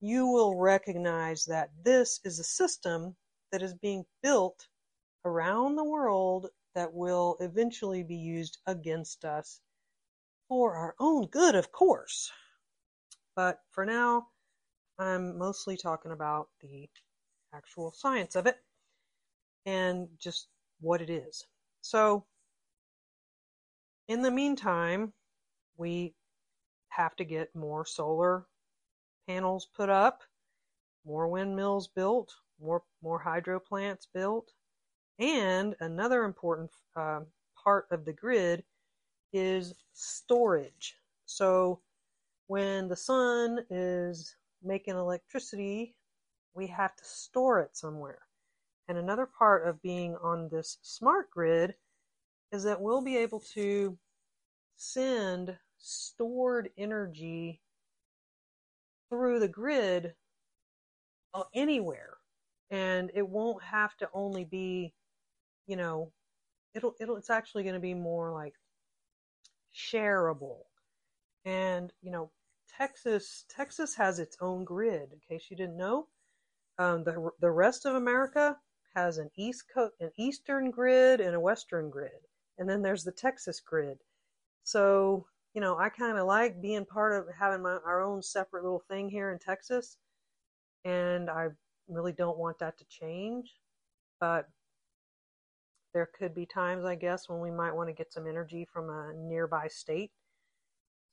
you 0.00 0.26
will 0.26 0.56
recognize 0.56 1.44
that 1.46 1.70
this 1.84 2.20
is 2.24 2.38
a 2.38 2.44
system 2.44 3.16
that 3.50 3.62
is 3.62 3.74
being 3.74 4.04
built 4.22 4.66
around 5.24 5.76
the 5.76 5.84
world 5.84 6.48
that 6.74 6.92
will 6.92 7.36
eventually 7.40 8.02
be 8.02 8.16
used 8.16 8.58
against 8.66 9.24
us 9.24 9.60
for 10.48 10.74
our 10.74 10.94
own 10.98 11.26
good, 11.26 11.54
of 11.54 11.70
course. 11.72 12.30
But 13.36 13.60
for 13.70 13.86
now, 13.86 14.28
I'm 14.98 15.38
mostly 15.38 15.76
talking 15.76 16.12
about 16.12 16.48
the 16.60 16.88
actual 17.54 17.92
science 17.92 18.34
of 18.36 18.46
it 18.46 18.56
and 19.66 20.08
just 20.18 20.48
what 20.80 21.00
it 21.00 21.10
is. 21.10 21.46
So, 21.80 22.26
in 24.08 24.22
the 24.22 24.30
meantime, 24.30 25.12
we 25.76 26.14
have 26.88 27.16
to 27.16 27.24
get 27.24 27.54
more 27.54 27.86
solar 27.86 28.46
panels 29.26 29.66
put 29.74 29.88
up, 29.88 30.22
more 31.04 31.28
windmills 31.28 31.88
built, 31.88 32.34
more 32.60 32.82
more 33.02 33.18
hydro 33.18 33.58
plants 33.58 34.06
built, 34.12 34.52
and 35.18 35.74
another 35.80 36.24
important 36.24 36.70
uh, 36.96 37.20
part 37.62 37.86
of 37.90 38.04
the 38.04 38.12
grid 38.12 38.64
is 39.32 39.74
storage. 39.94 40.96
So 41.26 41.80
when 42.46 42.88
the 42.88 42.96
sun 42.96 43.64
is 43.70 44.36
making 44.62 44.94
electricity, 44.94 45.94
we 46.54 46.66
have 46.66 46.94
to 46.96 47.04
store 47.04 47.60
it 47.60 47.76
somewhere. 47.76 48.20
And 48.88 48.98
another 48.98 49.26
part 49.26 49.66
of 49.66 49.80
being 49.80 50.16
on 50.16 50.48
this 50.50 50.78
smart 50.82 51.30
grid 51.30 51.74
is 52.52 52.64
that 52.64 52.80
we'll 52.80 53.02
be 53.02 53.16
able 53.16 53.40
to 53.40 53.98
send 54.76 55.56
stored 55.78 56.68
energy 56.76 57.60
through 59.08 59.40
the 59.40 59.48
grid 59.48 60.14
uh, 61.34 61.44
anywhere. 61.54 62.18
And 62.70 63.10
it 63.14 63.28
won't 63.28 63.62
have 63.62 63.96
to 63.98 64.08
only 64.12 64.44
be 64.44 64.94
you 65.66 65.76
know 65.76 66.10
it'll 66.74 66.94
it'll 67.00 67.16
it's 67.16 67.30
actually 67.30 67.62
going 67.62 67.74
to 67.74 67.80
be 67.80 67.94
more 67.94 68.32
like 68.32 68.54
shareable. 69.74 70.64
And 71.44 71.92
you 72.02 72.10
know 72.10 72.30
texas 72.78 73.44
texas 73.48 73.94
has 73.94 74.18
its 74.18 74.36
own 74.40 74.64
grid 74.64 75.10
in 75.12 75.18
case 75.28 75.46
you 75.50 75.56
didn't 75.56 75.76
know. 75.76 76.08
Um, 76.78 77.04
the, 77.04 77.30
the 77.40 77.50
rest 77.50 77.84
of 77.84 77.94
america 77.94 78.56
has 78.94 79.18
an 79.18 79.30
east 79.36 79.64
coast 79.72 79.92
an 80.00 80.10
eastern 80.16 80.70
grid 80.70 81.20
and 81.20 81.34
a 81.34 81.40
western 81.40 81.90
grid 81.90 82.12
and 82.58 82.68
then 82.68 82.82
there's 82.82 83.04
the 83.04 83.12
texas 83.12 83.60
grid 83.60 83.98
so 84.62 85.26
you 85.54 85.60
know 85.60 85.76
i 85.78 85.88
kind 85.88 86.18
of 86.18 86.26
like 86.26 86.60
being 86.60 86.84
part 86.84 87.12
of 87.12 87.26
having 87.38 87.62
my, 87.62 87.78
our 87.84 88.02
own 88.02 88.22
separate 88.22 88.62
little 88.62 88.82
thing 88.88 89.08
here 89.08 89.32
in 89.32 89.38
texas 89.38 89.98
and 90.84 91.30
i 91.30 91.48
really 91.88 92.12
don't 92.12 92.38
want 92.38 92.58
that 92.58 92.78
to 92.78 92.84
change 92.88 93.54
but 94.20 94.48
there 95.92 96.08
could 96.18 96.34
be 96.34 96.46
times, 96.46 96.84
I 96.84 96.94
guess, 96.94 97.28
when 97.28 97.40
we 97.40 97.50
might 97.50 97.74
want 97.74 97.88
to 97.88 97.94
get 97.94 98.12
some 98.12 98.26
energy 98.26 98.66
from 98.72 98.88
a 98.88 99.12
nearby 99.14 99.68
state. 99.68 100.10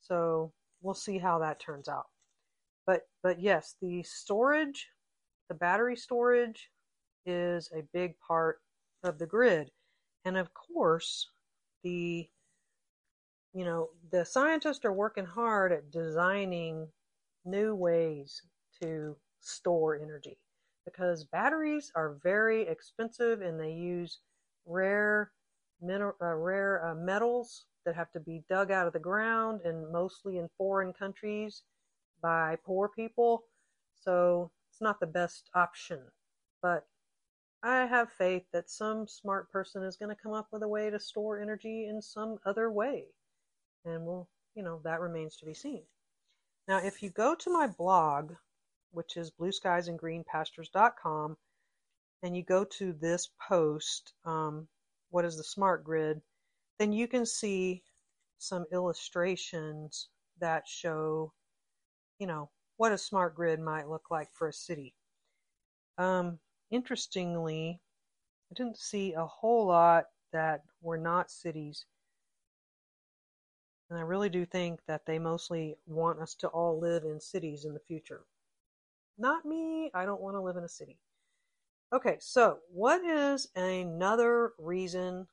So 0.01 0.53
we'll 0.81 0.93
see 0.93 1.17
how 1.17 1.39
that 1.39 1.59
turns 1.59 1.89
out. 1.89 2.07
But 2.85 3.01
but 3.21 3.41
yes, 3.41 3.75
the 3.81 4.03
storage, 4.03 4.87
the 5.49 5.55
battery 5.55 5.95
storage 5.95 6.69
is 7.25 7.69
a 7.75 7.83
big 7.93 8.13
part 8.25 8.59
of 9.03 9.19
the 9.19 9.25
grid. 9.25 9.69
And 10.25 10.37
of 10.37 10.53
course, 10.53 11.29
the 11.83 12.29
you 13.53 13.65
know, 13.65 13.89
the 14.11 14.23
scientists 14.25 14.85
are 14.85 14.93
working 14.93 15.25
hard 15.25 15.71
at 15.71 15.91
designing 15.91 16.87
new 17.45 17.73
ways 17.73 18.43
to 18.81 19.15
store 19.39 19.95
energy 19.95 20.37
because 20.85 21.23
batteries 21.23 21.91
are 21.95 22.19
very 22.23 22.67
expensive 22.67 23.41
and 23.41 23.59
they 23.59 23.71
use 23.71 24.19
rare 24.65 25.31
mineral, 25.81 26.15
uh, 26.21 26.35
rare 26.35 26.85
uh, 26.85 26.95
metals 26.95 27.65
that 27.85 27.95
have 27.95 28.11
to 28.11 28.19
be 28.19 28.43
dug 28.49 28.71
out 28.71 28.87
of 28.87 28.93
the 28.93 28.99
ground 28.99 29.61
and 29.63 29.91
mostly 29.91 30.37
in 30.37 30.49
foreign 30.57 30.93
countries 30.93 31.63
by 32.21 32.57
poor 32.65 32.89
people. 32.89 33.43
So 33.95 34.51
it's 34.69 34.81
not 34.81 34.99
the 34.99 35.07
best 35.07 35.49
option. 35.55 35.99
But 36.61 36.85
I 37.61 37.85
have 37.85 38.11
faith 38.11 38.45
that 38.53 38.69
some 38.69 39.07
smart 39.07 39.51
person 39.51 39.83
is 39.83 39.97
going 39.97 40.15
to 40.15 40.21
come 40.21 40.33
up 40.33 40.47
with 40.51 40.63
a 40.63 40.67
way 40.67 40.89
to 40.89 40.99
store 40.99 41.41
energy 41.41 41.87
in 41.87 42.01
some 42.01 42.37
other 42.45 42.71
way. 42.71 43.05
And 43.83 44.05
we'll, 44.05 44.29
you 44.55 44.63
know, 44.63 44.79
that 44.83 45.01
remains 45.01 45.35
to 45.37 45.45
be 45.45 45.53
seen. 45.53 45.83
Now, 46.67 46.77
if 46.77 47.03
you 47.03 47.09
go 47.09 47.35
to 47.35 47.51
my 47.51 47.67
blog, 47.67 48.33
which 48.91 49.17
is 49.17 49.31
blueskiesandgreenpastures.com, 49.31 51.37
and 52.23 52.35
you 52.35 52.43
go 52.43 52.63
to 52.63 52.93
this 52.93 53.29
post, 53.47 54.13
um, 54.25 54.67
what 55.09 55.25
is 55.25 55.37
the 55.37 55.43
smart 55.43 55.83
grid, 55.83 56.21
then 56.77 56.93
you 56.93 57.07
can 57.07 57.25
see 57.25 57.83
some 58.37 58.65
illustrations 58.71 60.07
that 60.39 60.67
show, 60.67 61.33
you 62.19 62.27
know, 62.27 62.49
what 62.77 62.93
a 62.93 62.97
smart 62.97 63.35
grid 63.35 63.59
might 63.59 63.89
look 63.89 64.09
like 64.09 64.29
for 64.33 64.47
a 64.47 64.53
city. 64.53 64.93
Um, 65.97 66.39
interestingly, 66.71 67.79
I 68.51 68.55
didn't 68.55 68.77
see 68.77 69.13
a 69.13 69.25
whole 69.25 69.67
lot 69.67 70.05
that 70.31 70.63
were 70.81 70.97
not 70.97 71.31
cities. 71.31 71.85
And 73.89 73.97
I 73.97 74.03
really 74.03 74.29
do 74.29 74.45
think 74.45 74.81
that 74.87 75.05
they 75.05 75.17
mostly 75.17 75.75
want 75.87 76.19
us 76.19 76.35
to 76.35 76.47
all 76.47 76.79
live 76.79 77.03
in 77.03 77.19
cities 77.19 77.65
in 77.65 77.73
the 77.73 77.79
future. 77.79 78.21
Not 79.17 79.45
me, 79.45 79.91
I 79.93 80.05
don't 80.05 80.21
want 80.21 80.35
to 80.35 80.41
live 80.41 80.57
in 80.57 80.63
a 80.63 80.69
city. 80.69 80.99
Okay, 81.91 82.17
so 82.19 82.59
what 82.71 83.03
is 83.03 83.47
another 83.55 84.53
reason 84.59 85.27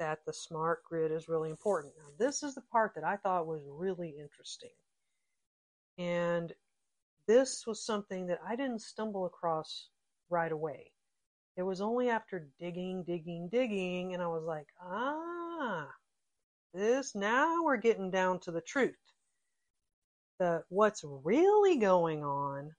that 0.00 0.18
the 0.26 0.32
smart 0.32 0.82
grid 0.82 1.12
is 1.12 1.28
really 1.28 1.50
important? 1.50 1.94
Now, 1.96 2.10
this 2.18 2.42
is 2.42 2.56
the 2.56 2.62
part 2.62 2.94
that 2.96 3.04
I 3.04 3.16
thought 3.16 3.46
was 3.46 3.62
really 3.68 4.14
interesting. 4.20 4.70
And 5.98 6.52
this 7.28 7.64
was 7.64 7.80
something 7.80 8.26
that 8.26 8.40
I 8.46 8.56
didn't 8.56 8.82
stumble 8.82 9.24
across 9.24 9.88
right 10.34 10.52
away. 10.52 10.90
It 11.56 11.62
was 11.62 11.80
only 11.80 12.10
after 12.10 12.48
digging, 12.58 13.04
digging, 13.04 13.48
digging, 13.48 14.12
and 14.12 14.22
I 14.22 14.26
was 14.26 14.42
like, 14.42 14.66
ah, 14.82 15.86
this 16.74 17.14
now 17.14 17.62
we're 17.62 17.76
getting 17.76 18.10
down 18.10 18.40
to 18.40 18.50
the 18.50 18.60
truth. 18.60 18.98
The 20.40 20.64
what's 20.68 21.04
really 21.04 21.78
going 21.78 22.24
on 22.24 22.72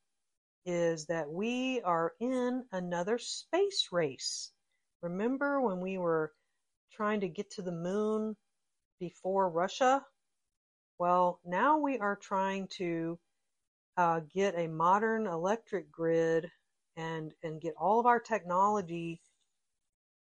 is 0.65 1.05
that 1.05 1.29
we 1.29 1.79
are 1.81 2.11
in 2.19 2.65
another 2.73 3.17
space 3.17 3.87
race. 3.93 4.51
Remember 5.01 5.61
when 5.61 5.79
we 5.79 5.97
were 5.97 6.33
trying 6.91 7.21
to 7.21 7.29
get 7.29 7.49
to 7.51 7.61
the 7.61 7.71
moon 7.71 8.35
before 8.99 9.49
Russia? 9.49 10.03
Well, 10.99 11.39
now 11.45 11.77
we 11.77 11.99
are 11.99 12.17
trying 12.17 12.67
to 12.79 13.17
uh, 13.95 14.21
get 14.33 14.55
a 14.57 14.67
modern 14.67 15.27
electric 15.27 15.89
grid 15.89 16.51
and 16.97 17.33
and 17.43 17.61
get 17.61 17.73
all 17.79 17.99
of 17.99 18.05
our 18.05 18.19
technology 18.19 19.21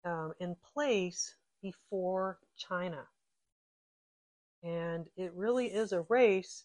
um, 0.04 0.33
in 0.40 0.57
place 0.75 1.35
before 1.62 2.38
China. 2.57 3.04
And 4.62 5.07
it 5.16 5.33
really 5.35 5.66
is 5.66 5.92
a 5.92 6.04
race. 6.09 6.64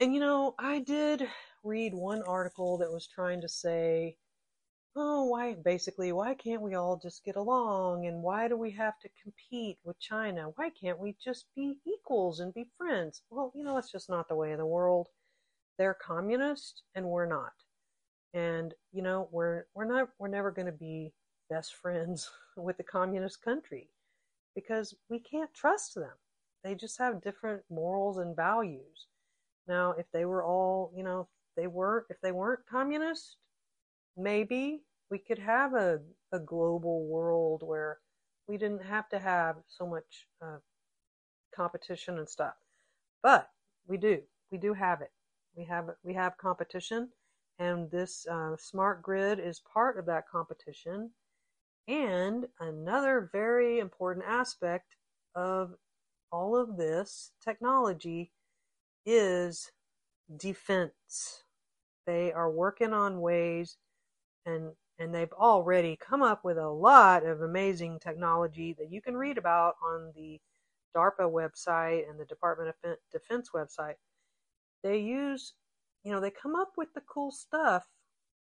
And 0.00 0.14
you 0.14 0.20
know, 0.20 0.54
I 0.58 0.80
did 0.80 1.28
read 1.62 1.94
one 1.94 2.22
article 2.22 2.78
that 2.78 2.92
was 2.92 3.06
trying 3.06 3.40
to 3.42 3.48
say, 3.48 4.16
oh, 4.96 5.24
why, 5.24 5.54
basically, 5.54 6.12
why 6.12 6.34
can't 6.34 6.62
we 6.62 6.74
all 6.74 6.98
just 7.02 7.24
get 7.24 7.36
along? 7.36 8.06
And 8.06 8.22
why 8.22 8.48
do 8.48 8.56
we 8.56 8.70
have 8.72 8.98
to 9.00 9.08
compete 9.22 9.78
with 9.84 9.98
China? 9.98 10.50
Why 10.56 10.70
can't 10.70 10.98
we 10.98 11.16
just 11.22 11.46
be 11.56 11.78
equals 11.86 12.40
and 12.40 12.52
be 12.52 12.66
friends? 12.76 13.22
Well, 13.30 13.52
you 13.54 13.64
know, 13.64 13.74
that's 13.74 13.92
just 13.92 14.10
not 14.10 14.28
the 14.28 14.36
way 14.36 14.52
of 14.52 14.58
the 14.58 14.66
world. 14.66 15.08
They're 15.78 15.94
communist 15.94 16.82
and 16.94 17.06
we're 17.06 17.26
not. 17.26 17.52
And, 18.34 18.74
you 18.92 19.02
know, 19.02 19.28
we're, 19.30 19.64
we're 19.74 19.84
not, 19.84 20.08
we're 20.18 20.28
never 20.28 20.50
going 20.50 20.66
to 20.66 20.72
be 20.72 21.12
best 21.50 21.74
friends 21.74 22.30
with 22.56 22.76
the 22.76 22.82
communist 22.82 23.42
country 23.42 23.88
because 24.54 24.94
we 25.08 25.18
can't 25.18 25.52
trust 25.54 25.94
them. 25.94 26.12
They 26.64 26.74
just 26.74 26.98
have 26.98 27.22
different 27.22 27.62
morals 27.70 28.18
and 28.18 28.36
values. 28.36 29.06
Now, 29.66 29.92
if 29.92 30.06
they 30.12 30.24
were 30.24 30.44
all, 30.44 30.92
you 30.96 31.02
know, 31.02 31.20
if 31.20 31.26
they 31.56 31.66
weren't 31.66 32.06
if 32.10 32.20
they 32.20 32.32
weren't 32.32 32.66
communist, 32.70 33.36
maybe 34.16 34.82
we 35.10 35.18
could 35.18 35.38
have 35.38 35.74
a, 35.74 36.00
a 36.32 36.38
global 36.38 37.06
world 37.06 37.62
where 37.64 37.98
we 38.48 38.56
didn't 38.56 38.82
have 38.84 39.08
to 39.10 39.18
have 39.18 39.56
so 39.68 39.86
much 39.86 40.26
uh, 40.40 40.58
competition 41.54 42.18
and 42.18 42.28
stuff. 42.28 42.54
But 43.22 43.48
we 43.86 43.96
do. 43.96 44.20
We 44.50 44.58
do 44.58 44.72
have 44.74 45.00
it. 45.00 45.10
We 45.56 45.64
have 45.64 45.90
we 46.02 46.14
have 46.14 46.38
competition, 46.38 47.10
and 47.58 47.90
this 47.90 48.26
uh, 48.30 48.56
smart 48.56 49.02
grid 49.02 49.38
is 49.38 49.60
part 49.60 49.98
of 49.98 50.06
that 50.06 50.28
competition. 50.28 51.10
And 51.88 52.46
another 52.60 53.28
very 53.32 53.78
important 53.78 54.24
aspect 54.26 54.96
of 55.34 55.74
all 56.30 56.56
of 56.56 56.76
this 56.76 57.32
technology 57.44 58.32
is 59.04 59.70
defense. 60.36 61.44
They 62.06 62.32
are 62.32 62.50
working 62.50 62.92
on 62.92 63.20
ways 63.20 63.76
and 64.46 64.72
and 64.98 65.14
they've 65.14 65.32
already 65.32 65.96
come 65.96 66.22
up 66.22 66.44
with 66.44 66.58
a 66.58 66.68
lot 66.68 67.24
of 67.26 67.40
amazing 67.40 67.98
technology 67.98 68.74
that 68.78 68.92
you 68.92 69.00
can 69.00 69.16
read 69.16 69.36
about 69.38 69.74
on 69.82 70.12
the 70.14 70.38
DARPA 70.96 71.30
website 71.30 72.08
and 72.08 72.20
the 72.20 72.24
Department 72.26 72.74
of 72.84 72.96
Defense 73.10 73.50
website. 73.54 73.94
They 74.84 74.98
use, 74.98 75.54
you 76.04 76.12
know, 76.12 76.20
they 76.20 76.30
come 76.30 76.54
up 76.54 76.72
with 76.76 76.88
the 76.94 77.02
cool 77.02 77.30
stuff 77.30 77.84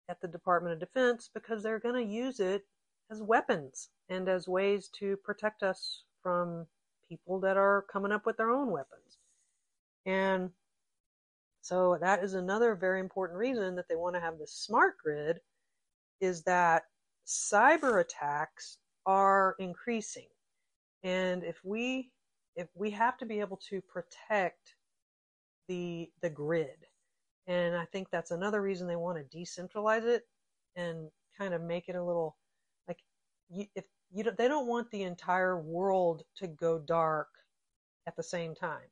at 0.09 0.19
the 0.21 0.27
Department 0.27 0.73
of 0.73 0.79
Defense 0.79 1.29
because 1.33 1.63
they're 1.63 1.79
going 1.79 2.05
to 2.05 2.13
use 2.13 2.39
it 2.39 2.63
as 3.11 3.21
weapons 3.21 3.89
and 4.09 4.27
as 4.27 4.47
ways 4.47 4.89
to 4.99 5.17
protect 5.17 5.63
us 5.63 6.03
from 6.21 6.65
people 7.07 7.39
that 7.39 7.57
are 7.57 7.85
coming 7.91 8.11
up 8.11 8.25
with 8.25 8.37
their 8.37 8.49
own 8.49 8.71
weapons. 8.71 9.17
And 10.05 10.49
so 11.61 11.97
that 12.01 12.23
is 12.23 12.33
another 12.33 12.75
very 12.75 12.99
important 12.99 13.39
reason 13.39 13.75
that 13.75 13.87
they 13.87 13.95
want 13.95 14.15
to 14.15 14.21
have 14.21 14.37
the 14.37 14.47
smart 14.47 14.97
grid 14.97 15.39
is 16.19 16.43
that 16.43 16.83
cyber 17.25 18.01
attacks 18.01 18.77
are 19.05 19.55
increasing. 19.59 20.27
And 21.03 21.43
if 21.43 21.57
we 21.63 22.11
if 22.55 22.67
we 22.75 22.91
have 22.91 23.17
to 23.17 23.25
be 23.25 23.39
able 23.39 23.59
to 23.69 23.81
protect 23.81 24.75
the 25.67 26.09
the 26.21 26.29
grid. 26.29 26.85
And 27.47 27.75
I 27.75 27.86
think 27.86 28.08
that's 28.10 28.32
another 28.32 28.62
reason 28.62 28.88
they 28.88 28.95
want 28.95 29.17
to 29.17 29.38
decentralize 29.38 30.06
it 30.06 30.23
and 30.75 31.10
kind 31.38 31.53
of 31.53 31.62
make 31.62 31.89
it 31.89 31.95
a 31.95 32.03
little 32.03 32.38
like 32.88 32.99
you, 33.49 33.65
if 33.75 33.84
you 34.12 34.23
don't, 34.23 34.38
they 34.38 34.47
don't 34.47 34.67
want 34.67 34.89
the 34.91 35.03
entire 35.03 35.60
world 35.60 36.23
to 36.38 36.47
go 36.47 36.79
dark 36.79 37.27
at 38.08 38.15
the 38.15 38.23
same 38.23 38.56
time. 38.56 38.88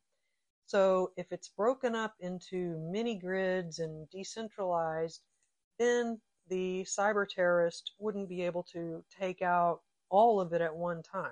So 0.65 1.11
if 1.17 1.31
it's 1.31 1.49
broken 1.49 1.95
up 1.95 2.13
into 2.19 2.77
mini 2.91 3.15
grids 3.15 3.79
and 3.79 4.09
decentralized, 4.09 5.21
then 5.79 6.19
the 6.49 6.83
cyber 6.83 7.27
terrorist 7.27 7.91
wouldn't 7.99 8.29
be 8.29 8.41
able 8.41 8.63
to 8.73 9.03
take 9.19 9.41
out 9.41 9.81
all 10.09 10.39
of 10.39 10.53
it 10.53 10.61
at 10.61 10.75
one 10.75 11.01
time. 11.03 11.31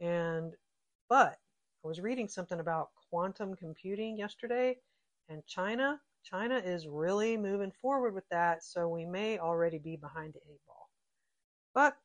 And, 0.00 0.52
but 1.08 1.38
I 1.84 1.88
was 1.88 2.00
reading 2.00 2.28
something 2.28 2.60
about 2.60 2.90
quantum 3.10 3.54
computing 3.56 4.18
yesterday 4.18 4.76
and 5.28 5.44
China. 5.46 6.00
China 6.24 6.56
is 6.56 6.88
really 6.88 7.36
moving 7.36 7.72
forward 7.80 8.14
with 8.14 8.28
that, 8.30 8.62
so 8.64 8.88
we 8.88 9.04
may 9.04 9.38
already 9.38 9.78
be 9.78 9.96
behind 9.96 10.34
the 10.34 10.40
eight 10.50 10.60
ball. 10.66 10.90
But 11.74 11.96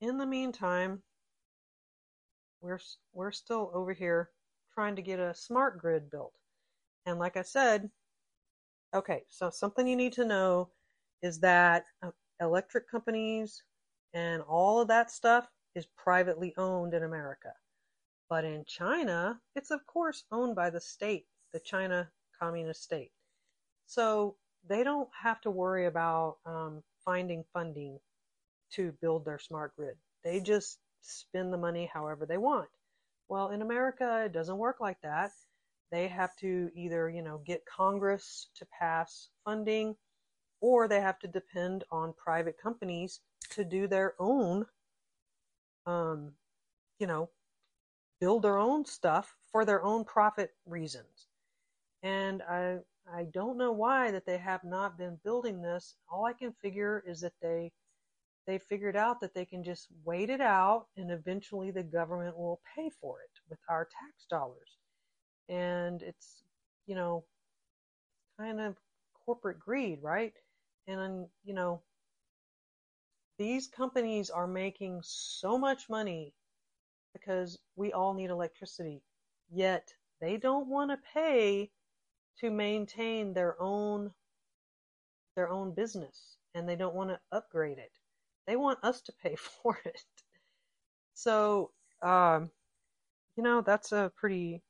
in 0.00 0.16
the 0.16 0.26
meantime, 0.26 1.02
we're 2.60 2.80
we're 3.12 3.32
still 3.32 3.70
over 3.74 3.92
here 3.92 4.30
trying 4.74 4.96
to 4.96 5.02
get 5.02 5.18
a 5.18 5.34
smart 5.34 5.78
grid 5.78 6.10
built. 6.10 6.32
And 7.06 7.18
like 7.18 7.36
I 7.36 7.42
said, 7.42 7.90
okay, 8.94 9.24
so 9.28 9.50
something 9.50 9.86
you 9.86 9.96
need 9.96 10.12
to 10.14 10.24
know 10.24 10.70
is 11.22 11.40
that 11.40 11.84
uh, 12.02 12.10
electric 12.40 12.90
companies 12.90 13.62
and 14.14 14.42
all 14.42 14.80
of 14.80 14.88
that 14.88 15.10
stuff 15.10 15.48
is 15.74 15.86
privately 15.96 16.54
owned 16.56 16.94
in 16.94 17.04
America. 17.04 17.52
But 18.28 18.44
in 18.44 18.64
China, 18.64 19.40
it's 19.56 19.70
of 19.70 19.86
course 19.86 20.24
owned 20.30 20.54
by 20.54 20.70
the 20.70 20.80
state, 20.80 21.26
the 21.52 21.60
China 21.60 22.10
Communist 22.38 22.82
State. 22.82 23.12
So 23.86 24.36
they 24.68 24.84
don't 24.84 25.08
have 25.22 25.40
to 25.42 25.50
worry 25.50 25.86
about 25.86 26.36
um, 26.46 26.82
finding 27.04 27.44
funding 27.52 27.98
to 28.72 28.92
build 29.00 29.24
their 29.24 29.38
smart 29.38 29.74
grid. 29.76 29.96
They 30.22 30.40
just 30.40 30.78
spend 31.00 31.52
the 31.52 31.58
money 31.58 31.90
however 31.92 32.26
they 32.26 32.38
want. 32.38 32.68
Well, 33.28 33.48
in 33.50 33.62
America, 33.62 34.24
it 34.26 34.32
doesn't 34.32 34.58
work 34.58 34.80
like 34.80 35.00
that. 35.02 35.32
They 35.90 36.08
have 36.08 36.36
to 36.36 36.70
either, 36.74 37.08
you 37.08 37.22
know, 37.22 37.38
get 37.38 37.64
Congress 37.66 38.48
to 38.56 38.66
pass 38.78 39.28
funding 39.44 39.96
or 40.60 40.86
they 40.86 41.00
have 41.00 41.18
to 41.20 41.28
depend 41.28 41.84
on 41.90 42.12
private 42.12 42.56
companies 42.62 43.20
to 43.50 43.64
do 43.64 43.88
their 43.88 44.14
own, 44.18 44.66
um, 45.86 46.32
you 46.98 47.06
know, 47.06 47.30
build 48.20 48.42
their 48.42 48.58
own 48.58 48.84
stuff 48.84 49.34
for 49.50 49.64
their 49.64 49.82
own 49.82 50.04
profit 50.04 50.52
reasons. 50.66 51.26
And 52.02 52.42
I, 52.42 52.78
I 53.12 53.24
don't 53.32 53.58
know 53.58 53.72
why 53.72 54.10
that 54.10 54.26
they 54.26 54.38
have 54.38 54.64
not 54.64 54.96
been 54.98 55.18
building 55.24 55.60
this. 55.60 55.96
All 56.10 56.24
I 56.26 56.32
can 56.32 56.52
figure 56.52 57.02
is 57.06 57.20
that 57.20 57.34
they 57.42 57.72
they 58.46 58.58
figured 58.58 58.96
out 58.96 59.20
that 59.20 59.34
they 59.34 59.44
can 59.44 59.62
just 59.62 59.86
wait 60.04 60.30
it 60.30 60.40
out 60.40 60.86
and 60.96 61.10
eventually 61.10 61.70
the 61.70 61.82
government 61.82 62.36
will 62.36 62.60
pay 62.74 62.90
for 63.00 63.20
it 63.20 63.30
with 63.48 63.58
our 63.68 63.84
tax 63.84 64.26
dollars. 64.28 64.78
And 65.48 66.02
it's, 66.02 66.42
you 66.86 66.94
know, 66.94 67.24
kind 68.38 68.60
of 68.60 68.76
corporate 69.24 69.60
greed, 69.60 70.00
right? 70.02 70.32
And, 70.88 71.26
you 71.44 71.54
know, 71.54 71.82
these 73.38 73.68
companies 73.68 74.30
are 74.30 74.46
making 74.46 75.00
so 75.02 75.58
much 75.58 75.88
money 75.88 76.34
because 77.12 77.58
we 77.76 77.92
all 77.92 78.14
need 78.14 78.30
electricity, 78.30 79.02
yet 79.50 79.92
they 80.20 80.36
don't 80.36 80.68
want 80.68 80.90
to 80.90 80.98
pay 81.14 81.70
to 82.38 82.50
maintain 82.50 83.32
their 83.32 83.60
own 83.60 84.12
their 85.36 85.48
own 85.48 85.72
business 85.72 86.36
and 86.54 86.68
they 86.68 86.76
don't 86.76 86.94
want 86.94 87.10
to 87.10 87.20
upgrade 87.32 87.78
it 87.78 87.92
They 88.46 88.56
want 88.56 88.78
us 88.82 89.00
to 89.02 89.12
pay 89.22 89.36
for 89.62 89.78
it. 89.84 90.02
So, 91.14 91.70
um, 92.02 92.50
you 93.36 93.42
know, 93.42 93.60
that's 93.60 93.92
a 93.92 94.10
pretty 94.16 94.62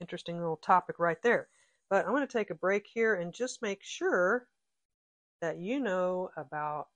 interesting 0.00 0.36
little 0.36 0.56
topic 0.56 0.98
right 0.98 1.20
there. 1.22 1.48
But 1.88 2.04
I'm 2.04 2.12
going 2.12 2.26
to 2.26 2.32
take 2.32 2.50
a 2.50 2.54
break 2.54 2.86
here 2.92 3.14
and 3.14 3.32
just 3.32 3.62
make 3.62 3.82
sure 3.82 4.46
that 5.40 5.58
you 5.58 5.80
know 5.80 6.30
about 6.36 6.86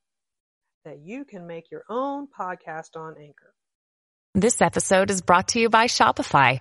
that 0.85 1.01
you 1.01 1.25
can 1.25 1.47
make 1.47 1.71
your 1.71 1.85
own 1.89 2.29
podcast 2.29 2.97
on 2.97 3.17
Anchor. 3.21 3.55
This 4.35 4.63
episode 4.63 5.11
is 5.11 5.21
brought 5.21 5.49
to 5.49 5.61
you 5.61 5.69
by 5.69 5.87
Shopify. 5.87 6.61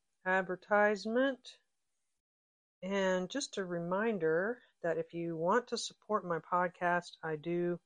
advertisement. 0.25 1.57
And 2.83 3.29
just 3.29 3.57
a 3.57 3.65
reminder 3.65 4.59
that 4.83 4.97
if 4.97 5.13
you 5.13 5.37
want 5.37 5.67
to 5.67 5.77
support 5.77 6.25
my 6.25 6.39
podcast, 6.39 7.11
I 7.23 7.35
do 7.35 7.79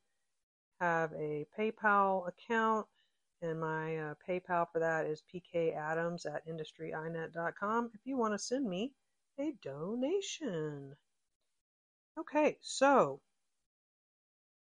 have 0.80 1.12
a 1.14 1.46
PayPal 1.58 2.28
account, 2.28 2.88
and 3.42 3.60
my 3.60 3.98
uh, 3.98 4.14
PayPal 4.28 4.68
for 4.72 4.80
that 4.80 5.06
is 5.06 5.24
pkadams 5.34 6.26
at 6.26 6.48
industryinet.com 6.48 7.92
if 7.94 8.02
you 8.06 8.18
want 8.18 8.34
to 8.34 8.40
send 8.40 8.68
me 8.68 8.94
a 9.40 9.54
donation. 9.62 10.96
Okay, 12.18 12.58
so 12.62 13.20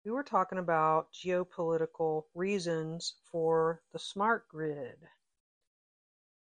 we 0.04 0.10
were 0.10 0.22
talking 0.22 0.58
about 0.58 1.12
geopolitical 1.12 2.22
reasons 2.34 3.14
for 3.30 3.82
the 3.92 3.98
smart 3.98 4.48
grid. 4.48 4.96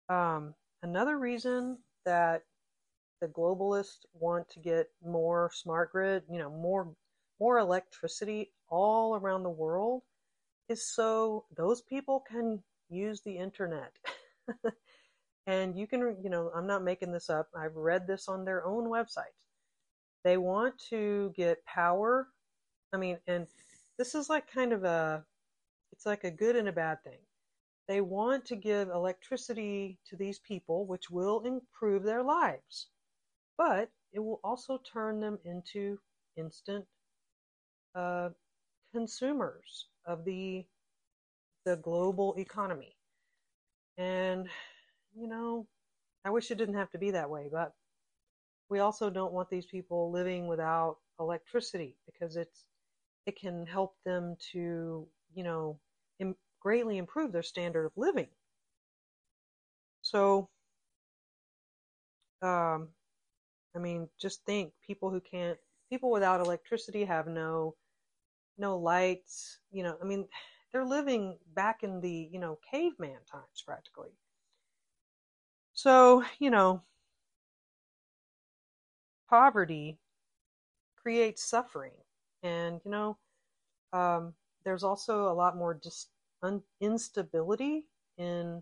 Um, 0.08 0.54
another 0.86 1.18
reason 1.18 1.80
that 2.06 2.44
the 3.20 3.28
globalists 3.28 4.06
want 4.14 4.48
to 4.50 4.60
get 4.60 4.88
more 5.04 5.50
smart 5.52 5.92
grid, 5.92 6.24
you 6.30 6.38
know, 6.38 6.50
more 6.50 6.94
more 7.40 7.58
electricity 7.58 8.52
all 8.70 9.16
around 9.16 9.44
the 9.44 9.50
world 9.50 10.04
is 10.70 10.88
so 10.88 11.46
those 11.58 11.82
people 11.82 12.24
can 12.30 12.64
use 12.90 13.22
the 13.22 13.38
internet. 13.38 13.92
and 15.48 15.78
you 15.78 15.86
can, 15.86 16.16
you 16.24 16.30
know, 16.30 16.50
I'm 16.56 16.68
not 16.68 16.84
making 16.84 17.12
this 17.12 17.30
up. 17.30 17.50
I've 17.54 17.76
read 17.76 18.08
this 18.08 18.30
on 18.30 18.46
their 18.46 18.66
own 18.66 18.86
website. 18.86 19.36
They 20.24 20.38
want 20.38 20.76
to 20.92 21.34
get 21.36 21.66
power. 21.66 22.28
I 22.94 22.98
mean, 22.98 23.18
and 23.28 23.48
this 23.98 24.16
is 24.16 24.30
like 24.30 24.50
kind 24.50 24.72
of 24.72 24.86
a, 24.86 25.26
it's 25.92 26.06
like 26.06 26.24
a 26.24 26.32
good 26.32 26.56
and 26.56 26.70
a 26.70 26.74
bad 26.74 27.04
thing. 27.04 27.20
They 27.88 28.02
want 28.02 28.46
to 28.46 28.56
give 28.56 28.90
electricity 28.90 30.00
to 30.06 30.16
these 30.16 30.40
people, 30.40 30.86
which 30.86 31.10
will 31.10 31.42
improve 31.42 32.04
their 32.04 32.24
lives, 32.24 32.90
but 33.58 33.92
it 34.14 34.20
will 34.20 34.40
also 34.44 34.80
turn 34.80 35.20
them 35.20 35.40
into 35.46 36.00
instant 36.38 36.88
uh, 37.96 38.30
consumers 38.94 39.88
of 40.06 40.26
the 40.26 40.66
the 41.66 41.76
global 41.78 42.34
economy. 42.38 42.96
And 43.98 44.48
you 45.16 45.28
know, 45.28 45.68
I 46.26 46.30
wish 46.32 46.52
it 46.52 46.58
didn't 46.58 46.76
have 46.76 46.92
to 46.92 46.98
be 46.98 47.12
that 47.12 47.30
way, 47.30 47.50
but 47.52 47.74
we 48.70 48.80
also 48.80 49.10
don't 49.10 49.34
want 49.34 49.50
these 49.50 49.66
people 49.66 50.12
living 50.12 50.48
without 50.48 50.98
electricity 51.20 51.98
because 52.06 52.36
it's 52.36 52.66
it 53.26 53.40
can 53.40 53.66
help 53.66 53.96
them 54.06 54.36
to, 54.54 55.08
you 55.36 55.44
know, 55.44 55.80
greatly 56.66 56.98
improve 56.98 57.32
their 57.32 57.44
standard 57.44 57.86
of 57.86 57.94
living. 57.98 58.30
So 60.02 60.50
um 62.42 62.90
I 63.76 63.80
mean, 63.80 64.10
just 64.20 64.46
think 64.46 64.74
people 64.86 65.10
who 65.12 65.22
can't 65.22 65.60
people 65.90 66.12
without 66.12 66.42
electricity 66.42 67.06
have 67.06 67.28
no 67.28 67.76
no 68.58 68.78
lights, 68.78 69.60
you 69.72 69.84
know, 69.84 69.98
I 70.02 70.06
mean, 70.06 70.28
they're 70.72 70.86
living 70.86 71.40
back 71.56 71.84
in 71.84 72.02
the, 72.02 72.30
you 72.32 72.40
know, 72.40 72.60
caveman 72.72 73.20
times 73.32 73.64
practically. 73.66 74.12
So, 75.74 76.24
you 76.40 76.50
know, 76.50 76.84
poverty 79.30 80.00
creates 80.96 81.44
suffering. 81.44 81.94
And, 82.44 82.82
you 82.86 82.92
know, 82.92 83.18
um, 83.94 84.34
there's 84.66 84.84
also 84.84 85.32
a 85.32 85.36
lot 85.36 85.58
more 85.58 85.74
un- 85.74 85.92
instability 86.82 87.88
in 88.18 88.62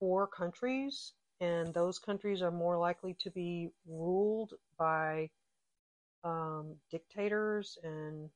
poor 0.00 0.26
countries, 0.26 1.12
and 1.40 1.72
those 1.74 1.98
countries 1.98 2.42
are 2.42 2.50
more 2.50 2.78
likely 2.78 3.14
to 3.20 3.30
be 3.30 3.70
ruled 3.86 4.54
by 4.78 5.30
um, 6.24 6.76
dictators 6.90 7.78
and 7.82 8.30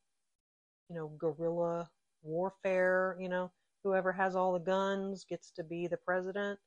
you 0.89 0.97
know, 0.97 1.09
guerrilla 1.19 1.91
warfare, 2.23 3.17
you 3.21 3.29
know, 3.29 3.51
whoever 3.83 4.13
has 4.13 4.37
all 4.37 4.53
the 4.53 4.59
guns 4.59 5.25
gets 5.29 5.51
to 5.53 5.65
be 5.65 5.87
the 5.87 5.97
president. 5.97 6.59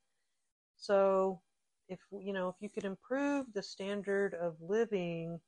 So 0.76 1.40
if 1.88 2.00
you 2.20 2.32
know, 2.32 2.48
if 2.48 2.56
you 2.60 2.68
could 2.68 2.84
improve 2.84 3.46
the 3.54 3.62
standard 3.62 4.34
of 4.34 4.56
living, 4.60 5.40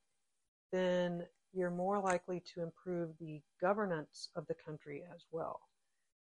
then 0.72 1.26
you're 1.52 1.70
more 1.70 2.00
likely 2.00 2.42
to 2.54 2.62
improve 2.62 3.10
the 3.20 3.40
governance 3.60 4.28
of 4.36 4.46
the 4.46 4.54
country 4.54 5.02
as 5.14 5.24
well. 5.32 5.67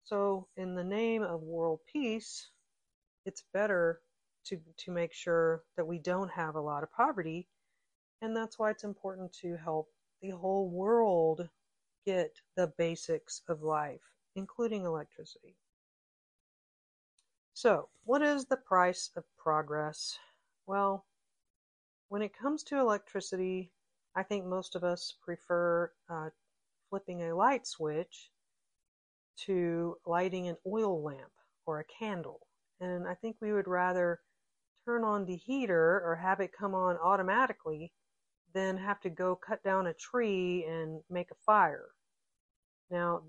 So 0.07 0.47
in 0.57 0.77
the 0.77 0.85
name 0.85 1.25
of 1.25 1.43
world 1.43 1.81
peace, 1.93 2.51
it's 3.25 3.43
better 3.53 4.03
to 4.45 4.61
to 4.77 4.93
make 4.93 5.13
sure 5.13 5.65
that 5.77 5.85
we 5.85 5.99
don't 5.99 6.31
have 6.31 6.55
a 6.55 6.61
lot 6.61 6.85
of 6.85 6.93
poverty, 6.93 7.49
and 8.23 8.37
that's 8.37 8.57
why 8.57 8.71
it's 8.71 8.85
important 8.85 9.33
to 9.41 9.57
help 9.57 9.91
the 10.23 10.31
whole 10.31 10.69
world 10.71 11.49
get 12.05 12.41
the 12.55 12.69
basics 12.79 13.43
of 13.49 13.65
life, 13.65 14.15
including 14.37 14.85
electricity. 14.85 15.57
So, 17.55 17.89
what 18.05 18.23
is 18.23 18.45
the 18.45 18.59
price 18.59 19.11
of 19.17 19.25
progress? 19.37 20.21
Well, 20.67 21.05
when 22.11 22.23
it 22.23 22.33
comes 22.33 22.63
to 22.65 22.79
electricity, 22.79 23.73
I 24.15 24.23
think 24.23 24.45
most 24.45 24.77
of 24.77 24.85
us 24.85 25.15
prefer 25.21 25.91
uh, 26.09 26.31
flipping 26.91 27.25
a 27.25 27.35
light 27.35 27.67
switch 27.67 28.31
to 29.47 29.97
lighting 30.07 30.49
an 30.49 30.57
oil 30.67 31.03
lamp 31.03 31.33
or 31.67 31.81
a 31.81 31.85
candle. 31.85 32.41
And 32.81 33.07
I 33.07 33.15
think 33.15 33.37
we 33.41 33.53
would 33.53 33.69
rather 33.69 34.21
turn 34.85 35.05
on 35.05 35.25
the 35.25 35.37
heater 35.37 36.03
or 36.05 36.17
have 36.17 36.41
it 36.41 36.53
come 36.59 36.75
on 36.75 36.97
automatically 36.97 37.93
than 38.55 38.77
have 38.77 39.01
to 39.01 39.11
go 39.11 39.37
cut 39.37 39.63
down 39.63 39.89
a 39.89 39.95
tree 39.95 40.65
and 40.65 41.01
make 41.11 41.31
a 41.31 41.43
fire. 41.45 41.89
Now, 42.91 43.23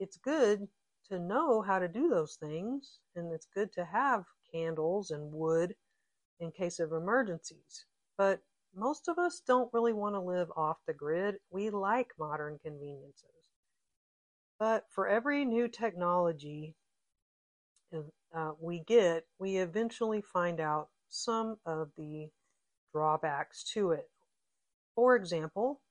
it's 0.00 0.16
good 0.16 0.66
to 1.10 1.18
know 1.18 1.62
how 1.62 1.78
to 1.78 1.88
do 1.88 2.08
those 2.08 2.36
things, 2.36 3.00
and 3.14 3.32
it's 3.32 3.46
good 3.54 3.72
to 3.74 3.84
have 3.84 4.24
candles 4.52 5.10
and 5.10 5.32
wood 5.32 5.74
in 6.40 6.50
case 6.50 6.80
of 6.80 6.92
emergencies. 6.92 7.86
But 8.16 8.40
most 8.74 9.08
of 9.08 9.18
us 9.18 9.42
don't 9.46 9.72
really 9.72 9.92
want 9.92 10.14
to 10.14 10.20
live 10.20 10.48
off 10.56 10.78
the 10.86 10.94
grid. 10.94 11.36
We 11.50 11.70
like 11.70 12.08
modern 12.18 12.58
conveniences. 12.62 13.43
But 14.64 14.86
for 14.88 15.06
every 15.06 15.44
new 15.44 15.68
technology 15.68 16.74
uh, 17.94 18.52
we 18.58 18.80
get, 18.86 19.26
we 19.38 19.58
eventually 19.58 20.22
find 20.22 20.58
out 20.58 20.88
some 21.10 21.58
of 21.66 21.90
the 21.98 22.30
drawbacks 22.90 23.62
to 23.74 23.90
it. 23.90 24.08
For 24.94 25.16
example, 25.16 25.82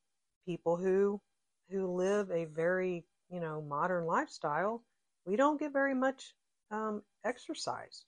people 0.47 0.77
who 0.77 1.21
who 1.69 1.85
live 1.85 2.31
a 2.31 2.45
very, 2.45 3.05
you 3.29 3.39
know, 3.39 3.61
modern 3.61 4.07
lifestyle, 4.07 4.83
we 5.23 5.35
don't 5.35 5.59
get 5.59 5.71
very 5.71 5.93
much 5.93 6.33
um, 6.71 7.03
exercise. 7.23 8.05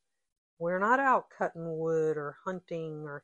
We're 0.57 0.79
not 0.79 0.99
out 0.99 1.25
cutting 1.29 1.77
wood 1.77 2.17
or 2.17 2.37
hunting 2.43 3.03
or, 3.05 3.23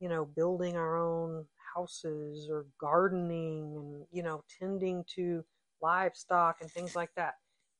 you 0.00 0.08
know, 0.08 0.24
building 0.24 0.76
our 0.76 0.96
own 0.96 1.46
houses 1.76 2.48
or 2.50 2.66
gardening 2.80 3.76
and, 3.76 4.04
you 4.10 4.24
know, 4.24 4.42
tending 4.58 5.04
to 5.14 5.44
livestock 5.82 6.58
and 6.60 6.70
things 6.70 6.96
like 6.96 7.10
that. 7.16 7.34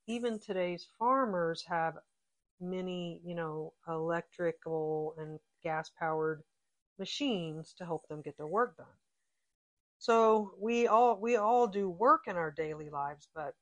Even 0.07 0.39
today's 0.39 0.87
farmers 0.99 1.63
have 1.67 1.95
many, 2.61 3.21
you 3.25 3.35
know, 3.35 3.73
electrical 3.87 5.15
and 5.17 5.39
gas 5.63 5.91
powered 5.99 6.43
machines 6.99 7.73
to 7.77 7.85
help 7.85 8.07
them 8.07 8.21
get 8.21 8.37
their 8.37 8.47
work 8.47 8.77
done. 8.77 8.87
So 9.99 10.53
we 10.59 10.87
all 10.87 11.19
we 11.19 11.37
all 11.37 11.67
do 11.67 11.89
work 11.89 12.27
in 12.27 12.35
our 12.35 12.51
daily 12.51 12.89
lives, 12.89 13.27
but 13.33 13.55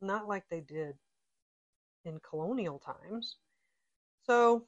not 0.00 0.28
like 0.28 0.44
they 0.50 0.60
did 0.60 0.96
in 2.04 2.20
colonial 2.20 2.78
times. 2.78 3.36
So 4.24 4.66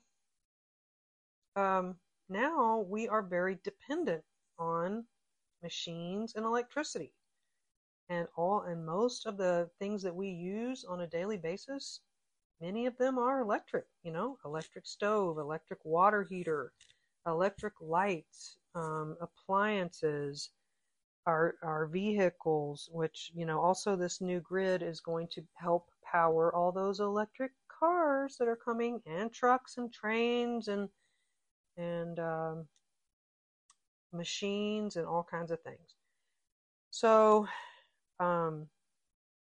um, 1.57 1.97
now 2.29 2.87
we 2.89 3.09
are 3.09 3.23
very 3.23 3.59
dependent 3.65 4.23
on 4.59 5.07
machines 5.63 6.35
and 6.37 6.45
electricity. 6.45 7.13
And 8.09 8.29
all 8.37 8.63
and 8.63 8.87
most 8.87 9.27
of 9.27 9.37
the 9.37 9.71
things 9.79 10.03
that 10.03 10.15
we 10.15 10.29
use 10.29 10.85
on 10.85 11.01
a 11.01 11.07
daily 11.07 11.37
basis, 11.37 12.01
many 12.61 12.87
of 12.87 12.97
them 12.99 13.19
are 13.19 13.41
electric, 13.41 13.87
you 14.03 14.13
know, 14.13 14.39
electric 14.45 14.87
stove, 14.87 15.39
electric 15.39 15.85
water 15.85 16.25
heater, 16.25 16.73
electric 17.27 17.75
lights, 17.81 18.59
um, 18.75 19.17
appliances, 19.21 20.51
our 21.27 21.57
our 21.63 21.87
vehicles, 21.87 22.89
which 22.93 23.31
you 23.35 23.47
know 23.47 23.61
also 23.61 23.97
this 23.97 24.21
new 24.21 24.41
grid 24.41 24.83
is 24.83 25.01
going 25.01 25.29
to 25.33 25.43
help 25.55 25.89
power 26.05 26.55
all 26.55 26.73
those 26.73 27.01
electric 27.01 27.53
cars 27.69 28.37
that 28.39 28.49
are 28.49 28.57
coming, 28.57 29.01
and 29.07 29.33
trucks 29.33 29.77
and 29.79 29.93
trains 29.93 30.69
and 30.69 30.89
and 31.77 32.19
um, 32.19 32.67
machines 34.13 34.97
and 34.97 35.07
all 35.07 35.25
kinds 35.29 35.51
of 35.51 35.61
things. 35.63 35.95
So, 36.91 37.47
um, 38.21 38.69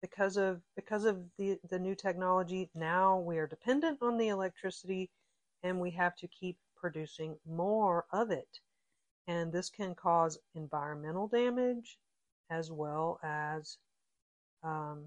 because 0.02 0.38
of 0.38 0.62
because 0.76 1.06
of 1.06 1.20
the 1.38 1.60
the 1.70 1.80
new 1.80 1.96
technology, 1.96 2.70
now 2.76 3.20
we 3.20 3.38
are 3.38 3.48
dependent 3.48 4.00
on 4.02 4.18
the 4.18 4.30
electricity, 4.30 5.10
and 5.64 5.80
we 5.80 5.92
have 5.92 6.16
to 6.18 6.28
keep 6.28 6.58
producing 6.76 7.38
more 7.46 8.06
of 8.12 8.32
it 8.32 8.60
and 9.28 9.52
this 9.52 9.70
can 9.70 9.96
cause 9.96 10.38
environmental 10.54 11.28
damage 11.28 11.98
as 12.50 12.72
well 12.72 13.20
as 13.24 13.78
um, 14.64 15.06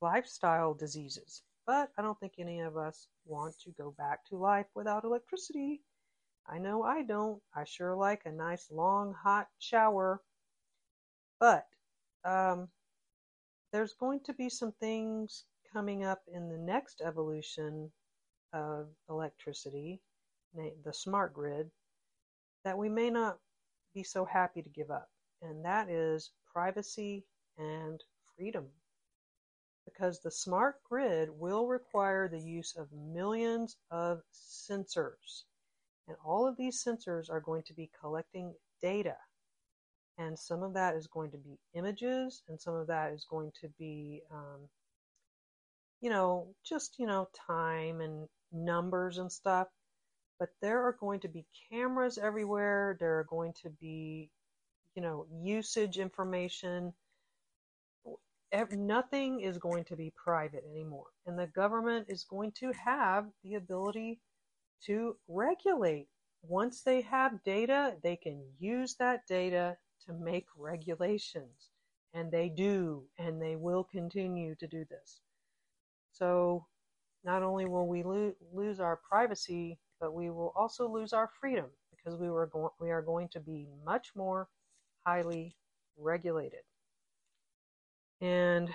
lifestyle 0.00 0.74
diseases. 0.74 1.42
But 1.66 1.90
I 1.96 2.02
don't 2.02 2.18
think 2.20 2.34
any 2.38 2.60
of 2.60 2.76
us 2.76 3.08
want 3.24 3.58
to 3.60 3.70
go 3.70 3.92
back 3.96 4.24
to 4.26 4.36
life 4.36 4.66
without 4.74 5.04
electricity. 5.04 5.80
I 6.46 6.58
know 6.58 6.82
I 6.82 7.02
don't. 7.02 7.40
I 7.54 7.64
sure 7.64 7.94
like 7.94 8.26
a 8.26 8.32
nice 8.32 8.70
long 8.70 9.14
hot 9.14 9.48
shower. 9.58 10.20
But 11.40 11.66
um, 12.24 12.68
there's 13.72 13.94
going 13.94 14.20
to 14.24 14.32
be 14.32 14.48
some 14.48 14.72
things 14.80 15.44
coming 15.72 16.04
up 16.04 16.22
in 16.32 16.48
the 16.48 16.58
next 16.58 17.02
evolution 17.04 17.90
of 18.52 18.86
electricity, 19.08 20.00
the 20.54 20.92
smart 20.92 21.34
grid, 21.34 21.70
that 22.64 22.78
we 22.78 22.88
may 22.88 23.10
not 23.10 23.38
be 23.94 24.02
so 24.02 24.24
happy 24.24 24.62
to 24.62 24.68
give 24.70 24.90
up, 24.90 25.08
and 25.42 25.64
that 25.64 25.88
is 25.88 26.30
privacy 26.52 27.24
and 27.58 28.00
freedom. 28.36 28.66
Because 29.84 30.20
the 30.20 30.30
smart 30.30 30.76
grid 30.88 31.28
will 31.30 31.66
require 31.66 32.28
the 32.28 32.40
use 32.40 32.74
of 32.76 32.88
millions 32.92 33.76
of 33.90 34.22
sensors. 34.32 35.42
And 36.08 36.16
all 36.24 36.46
of 36.46 36.56
these 36.56 36.82
sensors 36.82 37.30
are 37.30 37.40
going 37.40 37.64
to 37.64 37.74
be 37.74 37.90
collecting 38.00 38.54
data. 38.80 39.16
And 40.18 40.38
some 40.38 40.62
of 40.62 40.74
that 40.74 40.94
is 40.96 41.06
going 41.08 41.32
to 41.32 41.38
be 41.38 41.58
images, 41.74 42.42
and 42.48 42.60
some 42.60 42.74
of 42.74 42.86
that 42.86 43.12
is 43.12 43.26
going 43.28 43.52
to 43.60 43.68
be, 43.78 44.22
um, 44.32 44.68
you 46.00 46.10
know, 46.10 46.48
just, 46.64 46.96
you 46.98 47.06
know, 47.06 47.28
time 47.46 48.00
and 48.00 48.28
numbers 48.52 49.18
and 49.18 49.30
stuff 49.30 49.68
but 50.38 50.50
there 50.60 50.82
are 50.82 50.96
going 50.98 51.20
to 51.20 51.28
be 51.28 51.46
cameras 51.70 52.18
everywhere. 52.18 52.96
There 52.98 53.18
are 53.18 53.24
going 53.24 53.52
to 53.62 53.70
be, 53.80 54.30
you 54.94 55.02
know, 55.02 55.26
usage 55.42 55.98
information. 55.98 56.92
Nothing 58.72 59.40
is 59.40 59.58
going 59.58 59.84
to 59.84 59.96
be 59.96 60.12
private 60.16 60.64
anymore. 60.70 61.06
And 61.26 61.38
the 61.38 61.46
government 61.48 62.06
is 62.08 62.24
going 62.24 62.52
to 62.60 62.72
have 62.72 63.26
the 63.42 63.54
ability 63.54 64.20
to 64.86 65.16
regulate. 65.28 66.08
Once 66.42 66.82
they 66.82 67.00
have 67.02 67.42
data, 67.44 67.94
they 68.02 68.16
can 68.16 68.42
use 68.58 68.96
that 68.96 69.26
data 69.26 69.76
to 70.06 70.12
make 70.12 70.46
regulations. 70.56 71.70
And 72.14 72.30
they 72.30 72.48
do, 72.48 73.04
and 73.18 73.40
they 73.42 73.56
will 73.56 73.84
continue 73.84 74.54
to 74.56 74.66
do 74.68 74.84
this. 74.84 75.20
So 76.12 76.66
not 77.24 77.42
only 77.42 77.66
will 77.66 77.86
we 77.88 78.02
lo- 78.02 78.34
lose 78.52 78.80
our 78.80 78.96
privacy 78.96 79.78
but 80.00 80.12
we 80.14 80.30
will 80.30 80.52
also 80.56 80.88
lose 80.88 81.12
our 81.12 81.28
freedom 81.28 81.70
because 81.90 82.18
we, 82.18 82.30
were 82.30 82.46
go- 82.46 82.74
we 82.80 82.90
are 82.90 83.02
going 83.02 83.28
to 83.30 83.40
be 83.40 83.66
much 83.84 84.14
more 84.14 84.48
highly 85.06 85.56
regulated 85.96 86.64
and 88.20 88.70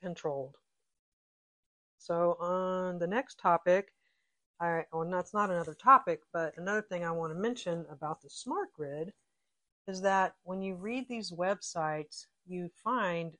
controlled. 0.00 0.58
So, 1.98 2.34
on 2.40 2.98
the 2.98 3.06
next 3.06 3.38
topic, 3.38 3.94
I, 4.60 4.86
well, 4.92 5.08
that's 5.10 5.34
not 5.34 5.50
another 5.50 5.74
topic, 5.74 6.22
but 6.32 6.56
another 6.58 6.82
thing 6.82 7.04
I 7.04 7.12
want 7.12 7.32
to 7.32 7.38
mention 7.38 7.86
about 7.90 8.22
the 8.22 8.30
smart 8.30 8.72
grid 8.74 9.12
is 9.88 10.00
that 10.02 10.34
when 10.44 10.62
you 10.62 10.74
read 10.74 11.08
these 11.08 11.32
websites, 11.32 12.26
you 12.46 12.70
find 12.82 13.32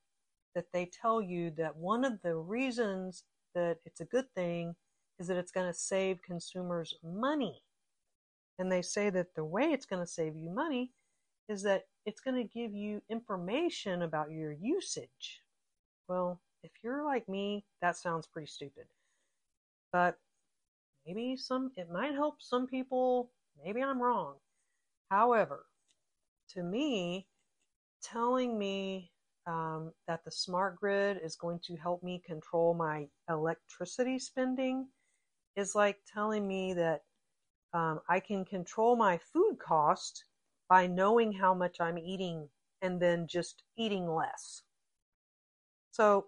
that 0.55 0.67
they 0.73 0.87
tell 0.87 1.23
you 1.23 1.51
that 1.57 1.77
one 1.77 2.05
of 2.05 2.21
the 2.23 2.35
reasons 2.35 3.25
that 3.55 3.79
it's 3.85 4.01
a 4.01 4.07
good 4.07 4.27
thing 4.35 4.75
is 5.19 5.27
that 5.29 5.37
it's 5.37 5.53
going 5.53 5.71
to 5.71 5.79
save 5.79 6.23
consumers 6.23 6.95
money. 7.03 7.63
And 8.59 8.71
they 8.71 8.83
say 8.83 9.11
that 9.11 9.35
the 9.35 9.45
way 9.45 9.65
it's 9.65 9.87
going 9.87 10.03
to 10.03 10.11
save 10.11 10.37
you 10.37 10.51
money 10.51 10.93
is 11.49 11.63
that 11.63 11.85
it's 12.07 12.21
going 12.21 12.37
to 12.37 12.59
give 12.59 12.75
you 12.75 13.03
information 13.09 14.03
about 14.03 14.31
your 14.31 14.53
usage. 14.53 15.43
Well, 16.09 16.41
if 16.63 16.71
you're 16.83 17.05
like 17.05 17.29
me, 17.29 17.65
that 17.81 17.97
sounds 17.97 18.27
pretty 18.27 18.47
stupid. 18.47 18.85
But 19.93 20.19
maybe 21.07 21.37
some 21.37 21.71
it 21.77 21.91
might 21.91 22.15
help 22.15 22.37
some 22.39 22.67
people, 22.67 23.31
maybe 23.65 23.83
I'm 23.83 24.01
wrong. 24.01 24.35
However, 25.11 25.67
to 26.55 26.63
me, 26.63 27.27
telling 28.03 28.59
me 28.59 29.11
um, 29.47 29.93
that 30.07 30.25
the 30.25 30.31
smart 30.31 30.77
grid 30.77 31.21
is 31.23 31.37
going 31.37 31.61
to 31.65 31.77
help 31.77 32.03
me 32.03 32.23
control 32.25 32.75
my 32.75 33.09
electricity 33.29 34.19
spending 34.19 34.89
is 35.57 35.75
like 35.75 35.99
telling 36.13 36.47
me 36.47 36.75
that 36.75 37.03
um, 37.75 38.01
I 38.09 38.21
can 38.21 38.45
control 38.45 38.97
my 38.97 39.19
food 39.33 39.59
cost 39.59 40.25
by 40.69 40.87
knowing 40.87 41.33
how 41.33 41.55
much 41.55 41.81
I'm 41.81 41.99
eating 41.99 42.49
and 42.81 43.01
then 43.01 43.27
just 43.27 43.63
eating 43.77 44.09
less. 44.09 44.63
So 45.91 46.27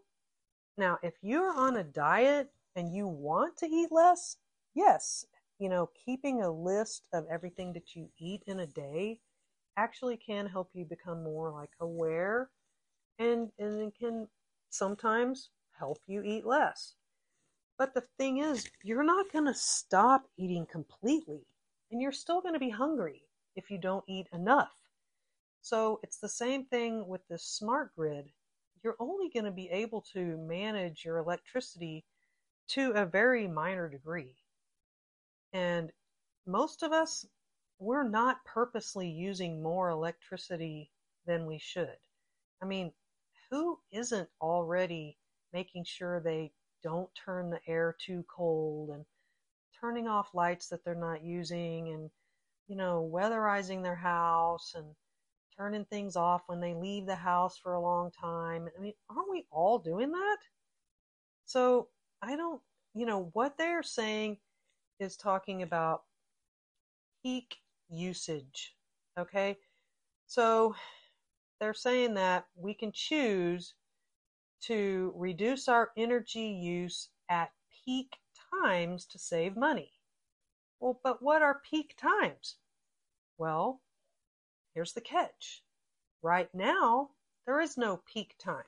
now, 0.77 0.99
if 1.03 1.15
you're 1.23 1.53
on 1.53 1.77
a 1.77 1.85
diet 1.85 2.51
and 2.77 2.93
you 2.93 3.07
want 3.07 3.57
to 3.59 3.67
eat 3.67 3.91
less, 3.91 4.37
yes, 4.75 5.25
you 5.59 5.69
know, 5.69 5.91
keeping 6.05 6.43
a 6.43 6.51
list 6.51 7.07
of 7.13 7.27
everything 7.31 7.73
that 7.75 7.95
you 7.95 8.09
eat 8.19 8.43
in 8.47 8.61
a 8.61 8.67
day 8.67 9.21
actually 9.77 10.17
can 10.17 10.47
help 10.47 10.71
you 10.73 10.85
become 10.85 11.23
more 11.23 11.51
like 11.53 11.71
aware 11.81 12.51
and 13.19 13.51
and 13.59 13.81
it 13.81 13.95
can 13.99 14.29
sometimes 14.71 15.51
help 15.79 15.99
you 16.07 16.23
eat 16.23 16.47
less. 16.47 16.95
But 17.79 17.95
the 17.95 18.05
thing 18.19 18.39
is, 18.39 18.69
you're 18.83 19.05
not 19.05 19.33
going 19.33 19.47
to 19.47 19.55
stop 19.55 20.27
eating 20.37 20.67
completely, 20.67 21.47
and 21.91 22.01
you're 22.01 22.13
still 22.13 22.41
going 22.41 22.55
to 22.55 22.61
be 22.61 22.71
hungry 22.71 23.23
if 23.57 23.71
you 23.71 23.79
don't 23.79 24.05
eat 24.09 24.29
enough. 24.33 24.75
So 25.61 25.99
it's 26.03 26.19
the 26.19 26.29
same 26.29 26.67
thing 26.67 27.07
with 27.09 27.27
this 27.29 27.45
smart 27.45 27.95
grid. 27.97 28.27
You're 28.83 28.97
only 29.01 29.31
going 29.31 29.47
to 29.47 29.51
be 29.51 29.69
able 29.71 30.03
to 30.13 30.37
manage 30.37 31.05
your 31.05 31.19
electricity 31.19 32.05
to 32.69 32.91
a 32.93 33.07
very 33.07 33.49
minor 33.49 33.89
degree. 33.89 34.35
And 35.53 35.91
most 36.47 36.83
of 36.83 36.93
us, 36.93 37.25
we're 37.79 38.09
not 38.09 38.45
purposely 38.45 39.09
using 39.09 39.63
more 39.63 39.91
electricity 39.91 40.91
than 41.27 41.47
we 41.47 41.59
should. 41.59 41.97
I 42.63 42.67
mean, 42.67 42.93
who 43.51 43.79
isn't 43.93 44.29
already 44.41 45.17
making 45.53 45.85
sure 45.85 46.21
they 46.21 46.53
don't 46.83 47.09
turn 47.15 47.51
the 47.51 47.61
air 47.67 47.97
too 47.99 48.25
cold 48.29 48.91
and 48.91 49.05
turning 49.81 50.09
off 50.09 50.35
lights 50.35 50.69
that 50.69 50.85
they're 50.85 50.95
not 50.95 51.23
using 51.23 51.89
and 51.91 52.11
you 52.69 52.77
know 52.77 53.09
weatherizing 53.13 53.83
their 53.83 53.95
house 53.95 54.75
and 54.77 54.87
turning 55.57 55.85
things 55.85 56.17
off 56.17 56.43
when 56.47 56.61
they 56.61 56.75
leave 56.75 57.07
the 57.07 57.15
house 57.15 57.57
for 57.57 57.75
a 57.75 57.81
long 57.81 58.11
time 58.11 58.69
i 58.77 58.81
mean 58.81 58.93
aren't 59.09 59.31
we 59.31 59.47
all 59.51 59.79
doing 59.79 60.11
that 60.11 60.39
so 61.45 61.89
i 62.23 62.37
don't 62.37 62.61
you 62.95 63.07
know 63.07 63.31
what 63.33 63.57
they're 63.57 63.83
saying 63.83 64.37
is 64.99 65.17
talking 65.17 65.63
about 65.63 66.03
peak 67.23 67.57
usage 67.91 68.75
okay 69.19 69.57
so 70.27 70.75
they're 71.61 71.75
saying 71.75 72.15
that 72.15 72.47
we 72.57 72.75
can 72.75 72.93
choose 72.93 73.75
to 74.63 75.13
reduce 75.17 75.69
our 75.69 75.93
energy 75.97 76.41
use 76.47 77.09
at 77.29 77.51
peak 77.85 78.17
times 78.63 79.07
to 79.07 79.19
save 79.19 79.57
money. 79.57 79.93
Well, 80.81 81.01
but 81.05 81.23
what 81.23 81.43
are 81.43 81.61
peak 81.71 81.97
times? 81.97 82.57
Well, 83.39 83.83
here's 84.75 84.93
the 84.95 85.01
catch. 85.01 85.63
Right 86.23 86.49
now, 86.55 87.11
there 87.47 87.61
is 87.61 87.77
no 87.77 87.99
peak 88.13 88.35
time. 88.39 88.65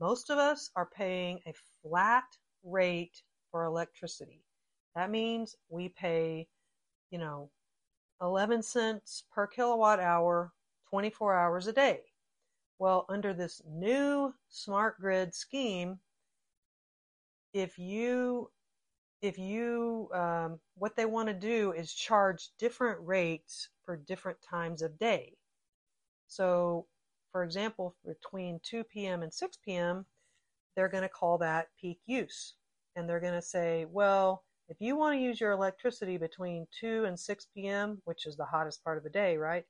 most 0.00 0.30
of 0.30 0.38
us 0.38 0.70
are 0.76 0.86
paying 0.86 1.40
a 1.46 1.54
flat 1.82 2.24
rate 2.64 3.22
for 3.50 3.64
electricity. 3.64 4.44
That 4.94 5.10
means 5.10 5.56
we 5.68 5.88
pay, 5.90 6.48
you 7.10 7.18
know, 7.18 7.50
11 8.20 8.62
cents 8.62 9.24
per 9.32 9.46
kilowatt 9.46 10.00
hour, 10.00 10.52
24 10.90 11.34
hours 11.36 11.66
a 11.66 11.72
day. 11.72 12.00
Well, 12.78 13.06
under 13.08 13.34
this 13.34 13.62
new 13.66 14.34
smart 14.48 15.00
grid 15.00 15.34
scheme, 15.34 16.00
if 17.52 17.78
you 17.78 18.50
if 19.22 19.38
you 19.38 20.08
um, 20.14 20.58
what 20.76 20.96
they 20.96 21.04
want 21.04 21.28
to 21.28 21.34
do 21.34 21.72
is 21.72 21.92
charge 21.92 22.50
different 22.58 22.98
rates 23.06 23.68
for 23.84 23.96
different 23.96 24.38
times 24.42 24.82
of 24.82 24.98
day. 24.98 25.36
So, 26.26 26.86
for 27.32 27.42
example, 27.42 27.96
between 28.06 28.60
2 28.62 28.84
p.m. 28.84 29.22
and 29.22 29.32
6 29.32 29.58
p.m., 29.64 30.06
they're 30.74 30.88
going 30.88 31.02
to 31.02 31.08
call 31.08 31.38
that 31.38 31.68
peak 31.78 31.98
use. 32.06 32.54
And 32.96 33.08
they're 33.08 33.20
going 33.20 33.34
to 33.34 33.42
say, 33.42 33.84
well, 33.84 34.44
if 34.70 34.76
you 34.80 34.96
want 34.96 35.16
to 35.16 35.20
use 35.20 35.40
your 35.40 35.50
electricity 35.50 36.16
between 36.16 36.66
2 36.80 37.04
and 37.04 37.18
6 37.18 37.46
p.m., 37.54 38.00
which 38.04 38.24
is 38.26 38.36
the 38.36 38.44
hottest 38.44 38.82
part 38.84 38.96
of 38.96 39.04
the 39.04 39.10
day, 39.10 39.36
right? 39.36 39.64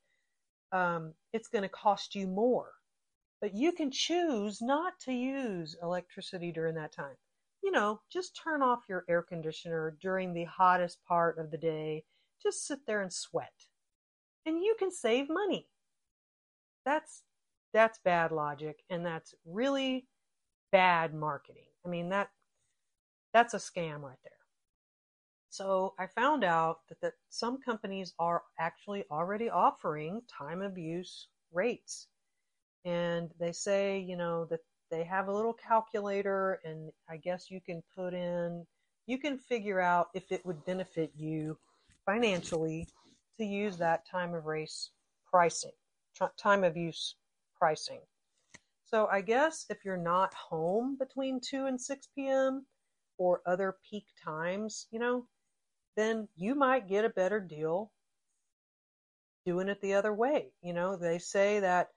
Um, 0.73 1.15
it's 1.33 1.49
going 1.49 1.63
to 1.63 1.69
cost 1.69 2.15
you 2.15 2.27
more. 2.27 2.73
But 3.41 3.55
you 3.55 3.73
can 3.73 3.91
choose 3.91 4.61
not 4.61 4.93
to 5.07 5.13
use 5.13 5.75
electricity 5.83 6.53
during 6.53 6.75
that 6.75 6.93
time. 6.93 7.17
You 7.63 7.71
know, 7.71 8.01
just 8.13 8.39
turn 8.43 8.63
off 8.63 8.81
your 8.89 9.05
air 9.09 9.23
conditioner 9.23 9.97
during 10.01 10.35
the 10.35 10.45
hottest 10.45 10.99
part 11.09 11.39
of 11.39 11.51
the 11.51 11.59
day. 11.59 12.05
Just 12.43 12.67
sit 12.67 12.81
there 12.87 13.01
and 13.01 13.13
sweat. 13.13 13.53
And 14.45 14.59
you 14.59 14.77
can 14.79 14.91
save 14.91 15.29
money. 15.31 15.67
That's 16.85 17.23
that's 17.73 18.01
bad 18.05 18.33
logic 18.33 18.81
and 18.91 19.07
that's 19.07 19.35
really 19.45 20.07
bad 20.73 21.15
marketing. 21.15 21.69
I 21.87 21.89
mean 21.89 22.09
that 22.09 22.31
that's 23.33 23.55
a 23.55 23.59
scam 23.59 24.01
right 24.01 24.19
there. 24.25 24.40
So 25.51 25.95
I 25.99 26.07
found 26.07 26.45
out 26.45 26.79
that, 26.89 27.01
that 27.01 27.15
some 27.29 27.61
companies 27.61 28.15
are 28.21 28.43
actually 28.59 29.05
already 29.11 29.51
offering 29.51 30.23
time 30.29 30.63
of 30.63 30.79
use 30.79 31.27
rates. 31.53 32.07
And 32.85 33.31
they 33.39 33.51
say, 33.51 33.99
you 33.99 34.17
know, 34.17 34.45
that 34.47 34.61
they 34.93 35.03
have 35.05 35.27
a 35.27 35.33
little 35.33 35.53
calculator 35.53 36.61
and 36.65 36.93
I 37.09 37.17
guess 37.17 37.51
you 37.51 37.61
can 37.61 37.83
put 37.97 38.15
in, 38.15 38.65
you 39.07 39.19
can 39.19 39.39
figure 39.39 39.81
out 39.81 40.09
if 40.15 40.31
it 40.31 40.47
would 40.47 40.65
benefit 40.65 41.11
you 41.17 41.59
financially 42.07 42.87
to 43.39 43.45
use 43.45 43.77
that 43.79 44.07
time 44.07 44.35
of 44.35 44.47
race 44.47 44.91
pricing, 45.29 45.73
time 46.39 46.63
of 46.63 46.77
use 46.77 47.17
pricing. 47.59 48.01
So 48.85 49.09
I 49.11 49.21
guess 49.21 49.67
if 49.69 49.85
you're 49.85 49.97
not 49.97 50.33
home 50.33 50.97
between 50.97 51.41
2 51.41 51.67
and 51.67 51.81
6 51.81 52.09
p.m. 52.15 52.67
or 53.19 53.43
other 53.47 53.77
peak 53.89 54.07
times, 54.25 54.87
you 54.91 54.99
know, 55.01 55.27
then 55.97 56.29
you 56.37 56.55
might 56.55 56.89
get 56.89 57.05
a 57.05 57.11
better 57.11 57.41
deal 57.41 57.91
doing 59.45 59.69
it 59.69 59.81
the 59.81 59.95
other 59.95 60.13
way. 60.13 60.53
You 60.63 60.73
know, 60.73 60.97
they 60.97 61.19
say 61.19 61.61
that 61.61 61.89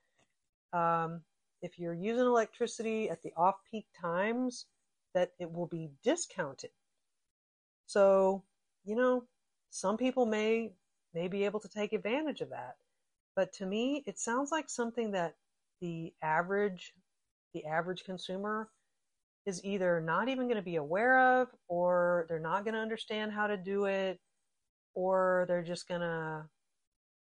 um, 0.72 1.22
if 1.62 1.78
you're 1.78 1.94
using 1.94 2.24
electricity 2.24 3.08
at 3.10 3.22
the 3.22 3.32
off 3.36 3.56
peak 3.70 3.86
times, 4.00 4.66
that 5.14 5.30
it 5.38 5.50
will 5.50 5.66
be 5.66 5.90
discounted. 6.02 6.70
So, 7.86 8.42
you 8.84 8.96
know, 8.96 9.24
some 9.70 9.96
people 9.96 10.26
may 10.26 10.72
may 11.14 11.28
be 11.28 11.44
able 11.44 11.60
to 11.60 11.68
take 11.68 11.92
advantage 11.92 12.40
of 12.40 12.50
that. 12.50 12.76
But 13.36 13.52
to 13.54 13.66
me, 13.66 14.02
it 14.06 14.18
sounds 14.18 14.50
like 14.50 14.68
something 14.68 15.12
that 15.12 15.36
the 15.80 16.12
average 16.22 16.92
the 17.52 17.66
average 17.66 18.04
consumer 18.04 18.68
is 19.46 19.64
either 19.64 20.00
not 20.00 20.28
even 20.28 20.46
going 20.46 20.56
to 20.56 20.62
be 20.62 20.76
aware 20.76 21.40
of 21.40 21.48
or 21.68 22.26
they're 22.28 22.38
not 22.38 22.64
going 22.64 22.74
to 22.74 22.80
understand 22.80 23.32
how 23.32 23.46
to 23.46 23.56
do 23.56 23.84
it 23.84 24.18
or 24.94 25.44
they're 25.48 25.62
just 25.62 25.86
going 25.86 26.00
to 26.00 26.44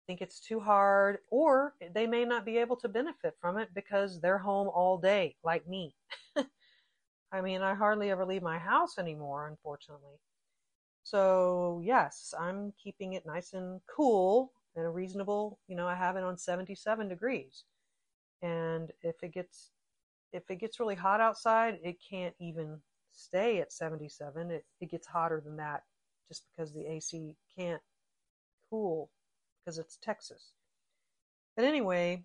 think 0.06 0.20
it's 0.20 0.40
too 0.40 0.60
hard 0.60 1.18
or 1.30 1.74
they 1.94 2.06
may 2.06 2.24
not 2.24 2.44
be 2.44 2.58
able 2.58 2.76
to 2.76 2.88
benefit 2.88 3.34
from 3.40 3.58
it 3.58 3.68
because 3.74 4.20
they're 4.20 4.38
home 4.38 4.68
all 4.68 4.98
day 4.98 5.34
like 5.42 5.66
me. 5.66 5.94
I 7.32 7.40
mean, 7.40 7.62
I 7.62 7.74
hardly 7.74 8.10
ever 8.10 8.24
leave 8.24 8.42
my 8.42 8.58
house 8.58 8.98
anymore, 8.98 9.48
unfortunately. 9.48 10.18
So, 11.02 11.82
yes, 11.84 12.32
I'm 12.38 12.72
keeping 12.82 13.14
it 13.14 13.26
nice 13.26 13.52
and 13.52 13.80
cool 13.94 14.52
and 14.76 14.86
a 14.86 14.88
reasonable, 14.88 15.58
you 15.68 15.76
know, 15.76 15.86
I 15.86 15.94
have 15.94 16.16
it 16.16 16.22
on 16.22 16.38
77 16.38 17.08
degrees. 17.08 17.64
And 18.42 18.90
if 19.02 19.22
it 19.22 19.32
gets 19.32 19.70
if 20.34 20.50
it 20.50 20.56
gets 20.56 20.80
really 20.80 20.96
hot 20.96 21.20
outside, 21.20 21.78
it 21.82 21.96
can't 22.10 22.34
even 22.40 22.80
stay 23.12 23.60
at 23.60 23.72
77. 23.72 24.50
It, 24.50 24.64
it 24.80 24.90
gets 24.90 25.06
hotter 25.06 25.40
than 25.42 25.56
that 25.56 25.82
just 26.28 26.44
because 26.50 26.74
the 26.74 26.86
AC 26.86 27.36
can't 27.56 27.80
cool 28.68 29.10
because 29.64 29.78
it's 29.78 29.96
Texas. 30.02 30.52
But 31.56 31.64
anyway, 31.64 32.24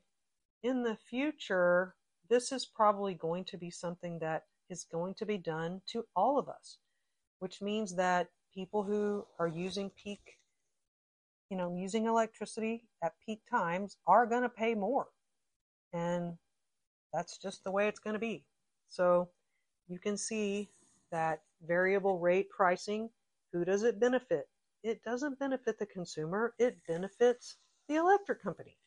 in 0.63 0.81
the 0.83 0.95
future, 0.95 1.93
this 2.29 2.51
is 2.51 2.65
probably 2.65 3.13
going 3.13 3.45
to 3.45 3.57
be 3.57 3.69
something 3.69 4.17
that 4.19 4.43
is 4.69 4.85
going 4.91 5.13
to 5.15 5.25
be 5.25 5.37
done 5.37 5.81
to 5.91 6.05
all 6.15 6.39
of 6.39 6.49
us, 6.49 6.79
which 7.37 7.61
means 7.61 7.95
that 7.95 8.29
people 8.53 8.83
who 8.83 9.25
are 9.37 9.47
using 9.47 9.91
peak, 10.03 10.37
you 11.51 11.57
know, 11.57 11.75
using 11.75 12.07
electricity 12.07 12.87
at 13.03 13.13
peak 13.23 13.41
times 13.49 13.97
are 14.07 14.25
going 14.25 14.43
to 14.43 14.49
pay 14.49 14.73
more. 14.73 15.07
And 15.93 16.37
that's 17.13 17.37
just 17.37 17.63
the 17.63 17.71
way 17.71 17.87
it's 17.87 17.99
going 17.99 18.13
to 18.13 18.19
be. 18.19 18.43
So 18.87 19.29
you 19.87 19.99
can 19.99 20.17
see 20.17 20.69
that 21.11 21.41
variable 21.65 22.19
rate 22.19 22.49
pricing, 22.49 23.09
who 23.51 23.65
does 23.65 23.83
it 23.83 23.99
benefit? 23.99 24.47
It 24.83 25.03
doesn't 25.03 25.39
benefit 25.39 25.77
the 25.77 25.85
consumer, 25.85 26.53
it 26.59 26.77
benefits 26.87 27.57
the 27.87 27.95
electric 27.95 28.41
company. 28.41 28.77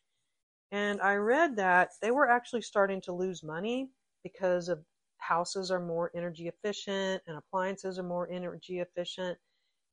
And 0.70 1.02
I 1.02 1.16
read 1.16 1.56
that 1.56 1.90
they 2.00 2.10
were 2.10 2.30
actually 2.30 2.62
starting 2.62 3.00
to 3.02 3.12
lose 3.12 3.42
money 3.42 3.90
because 4.22 4.68
of 4.68 4.82
houses 5.18 5.70
are 5.70 5.80
more 5.80 6.10
energy 6.14 6.48
efficient 6.48 7.22
and 7.26 7.36
appliances 7.36 7.98
are 7.98 8.04
more 8.04 8.28
energy 8.30 8.80
efficient. 8.80 9.38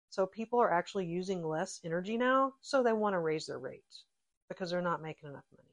So 0.09 0.25
people 0.25 0.59
are 0.59 0.71
actually 0.71 1.05
using 1.05 1.43
less 1.45 1.81
energy 1.83 2.17
now, 2.17 2.53
so 2.61 2.81
they 2.81 2.93
want 2.93 3.13
to 3.13 3.19
raise 3.19 3.45
their 3.45 3.59
rates 3.59 4.05
because 4.47 4.71
they're 4.71 4.81
not 4.81 5.01
making 5.01 5.29
enough 5.29 5.43
money. 5.55 5.68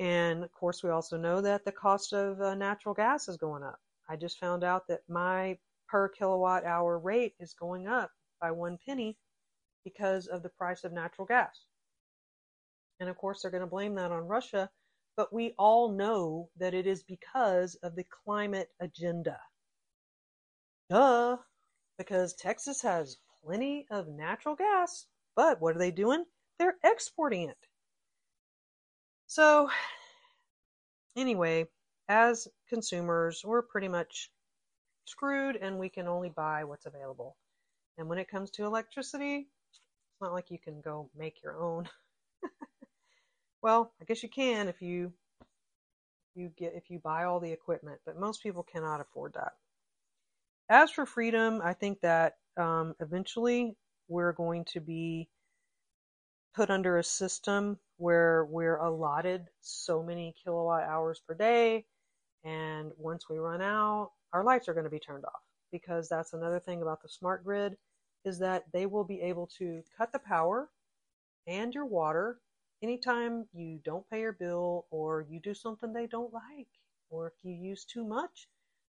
And 0.00 0.42
of 0.42 0.52
course, 0.52 0.82
we 0.82 0.90
also 0.90 1.16
know 1.16 1.40
that 1.40 1.64
the 1.64 1.72
cost 1.72 2.12
of 2.12 2.40
uh, 2.40 2.54
natural 2.54 2.94
gas 2.94 3.28
is 3.28 3.36
going 3.36 3.62
up. 3.62 3.78
I 4.08 4.16
just 4.16 4.38
found 4.38 4.64
out 4.64 4.88
that 4.88 5.00
my 5.08 5.58
per 5.88 6.08
kilowatt 6.08 6.64
hour 6.64 6.98
rate 6.98 7.34
is 7.38 7.54
going 7.54 7.86
up 7.86 8.10
by 8.40 8.50
one 8.50 8.78
penny 8.84 9.16
because 9.84 10.26
of 10.26 10.42
the 10.42 10.48
price 10.48 10.84
of 10.84 10.92
natural 10.92 11.26
gas. 11.26 11.66
And 13.00 13.08
of 13.08 13.16
course, 13.16 13.42
they're 13.42 13.50
going 13.50 13.60
to 13.60 13.66
blame 13.66 13.94
that 13.94 14.12
on 14.12 14.26
Russia, 14.26 14.70
but 15.16 15.32
we 15.32 15.54
all 15.58 15.92
know 15.92 16.48
that 16.58 16.74
it 16.74 16.86
is 16.86 17.02
because 17.02 17.76
of 17.76 17.94
the 17.94 18.04
climate 18.24 18.68
agenda. 18.80 19.38
Duh! 20.90 21.38
Because 21.98 22.34
Texas 22.34 22.82
has 22.82 23.18
plenty 23.44 23.86
of 23.90 24.08
natural 24.08 24.56
gas, 24.56 25.06
but 25.36 25.60
what 25.60 25.76
are 25.76 25.78
they 25.78 25.90
doing? 25.90 26.24
They're 26.58 26.76
exporting 26.82 27.48
it. 27.48 27.58
So, 29.34 29.68
anyway, 31.16 31.66
as 32.08 32.46
consumers, 32.68 33.42
we're 33.44 33.62
pretty 33.62 33.88
much 33.88 34.30
screwed 35.06 35.56
and 35.56 35.76
we 35.76 35.88
can 35.88 36.06
only 36.06 36.28
buy 36.28 36.62
what's 36.62 36.86
available. 36.86 37.36
And 37.98 38.08
when 38.08 38.18
it 38.18 38.28
comes 38.28 38.52
to 38.52 38.64
electricity, 38.64 39.48
it's 39.72 40.20
not 40.20 40.32
like 40.32 40.52
you 40.52 40.58
can 40.60 40.80
go 40.80 41.10
make 41.18 41.42
your 41.42 41.60
own. 41.60 41.88
well, 43.60 43.92
I 44.00 44.04
guess 44.04 44.22
you 44.22 44.28
can 44.28 44.68
if 44.68 44.80
you 44.80 45.12
you 46.36 46.52
get 46.56 46.74
if 46.76 46.88
you 46.88 47.00
buy 47.00 47.24
all 47.24 47.40
the 47.40 47.50
equipment, 47.50 47.98
but 48.06 48.20
most 48.20 48.40
people 48.40 48.62
cannot 48.62 49.00
afford 49.00 49.32
that. 49.32 49.54
As 50.68 50.92
for 50.92 51.06
freedom, 51.06 51.60
I 51.60 51.72
think 51.72 52.00
that 52.02 52.36
um, 52.56 52.94
eventually 53.00 53.76
we're 54.06 54.30
going 54.30 54.64
to 54.66 54.80
be 54.80 55.28
put 56.54 56.70
under 56.70 56.98
a 56.98 57.02
system 57.02 57.80
where 57.96 58.44
we're 58.46 58.76
allotted 58.76 59.46
so 59.60 60.02
many 60.02 60.34
kilowatt 60.42 60.84
hours 60.84 61.20
per 61.26 61.34
day. 61.34 61.84
And 62.44 62.92
once 62.98 63.28
we 63.28 63.38
run 63.38 63.62
out, 63.62 64.10
our 64.32 64.44
lights 64.44 64.68
are 64.68 64.74
going 64.74 64.84
to 64.84 64.90
be 64.90 64.98
turned 64.98 65.24
off 65.24 65.42
because 65.70 66.08
that's 66.08 66.32
another 66.32 66.60
thing 66.60 66.82
about 66.82 67.02
the 67.02 67.08
smart 67.08 67.44
grid 67.44 67.76
is 68.24 68.38
that 68.38 68.64
they 68.72 68.86
will 68.86 69.04
be 69.04 69.20
able 69.20 69.48
to 69.58 69.82
cut 69.96 70.12
the 70.12 70.18
power 70.18 70.68
and 71.46 71.74
your 71.74 71.86
water 71.86 72.38
anytime 72.82 73.46
you 73.52 73.80
don't 73.84 74.08
pay 74.10 74.20
your 74.20 74.32
bill 74.32 74.86
or 74.90 75.26
you 75.28 75.40
do 75.40 75.54
something 75.54 75.92
they 75.92 76.06
don't 76.06 76.32
like 76.32 76.68
or 77.10 77.28
if 77.28 77.32
you 77.42 77.52
use 77.52 77.84
too 77.84 78.04
much 78.04 78.48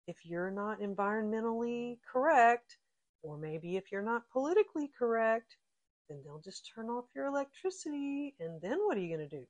if 0.08 0.18
you're 0.24 0.52
not 0.52 0.80
environmentally 0.80 1.98
correct 2.12 2.78
or 3.22 3.38
maybe 3.38 3.78
if 3.78 3.92
you're 3.92 4.02
not 4.02 4.24
politically 4.32 4.90
correct 4.98 5.58
then 6.10 6.22
they'll 6.24 6.42
just 6.44 6.70
turn 6.74 6.90
off 6.90 7.06
your 7.16 7.28
electricity, 7.28 8.36
and 8.40 8.60
then 8.62 8.80
what 8.86 8.98
are 8.98 9.02
you 9.02 9.16
going 9.16 9.30
to 9.30 9.38
do? 9.38 9.46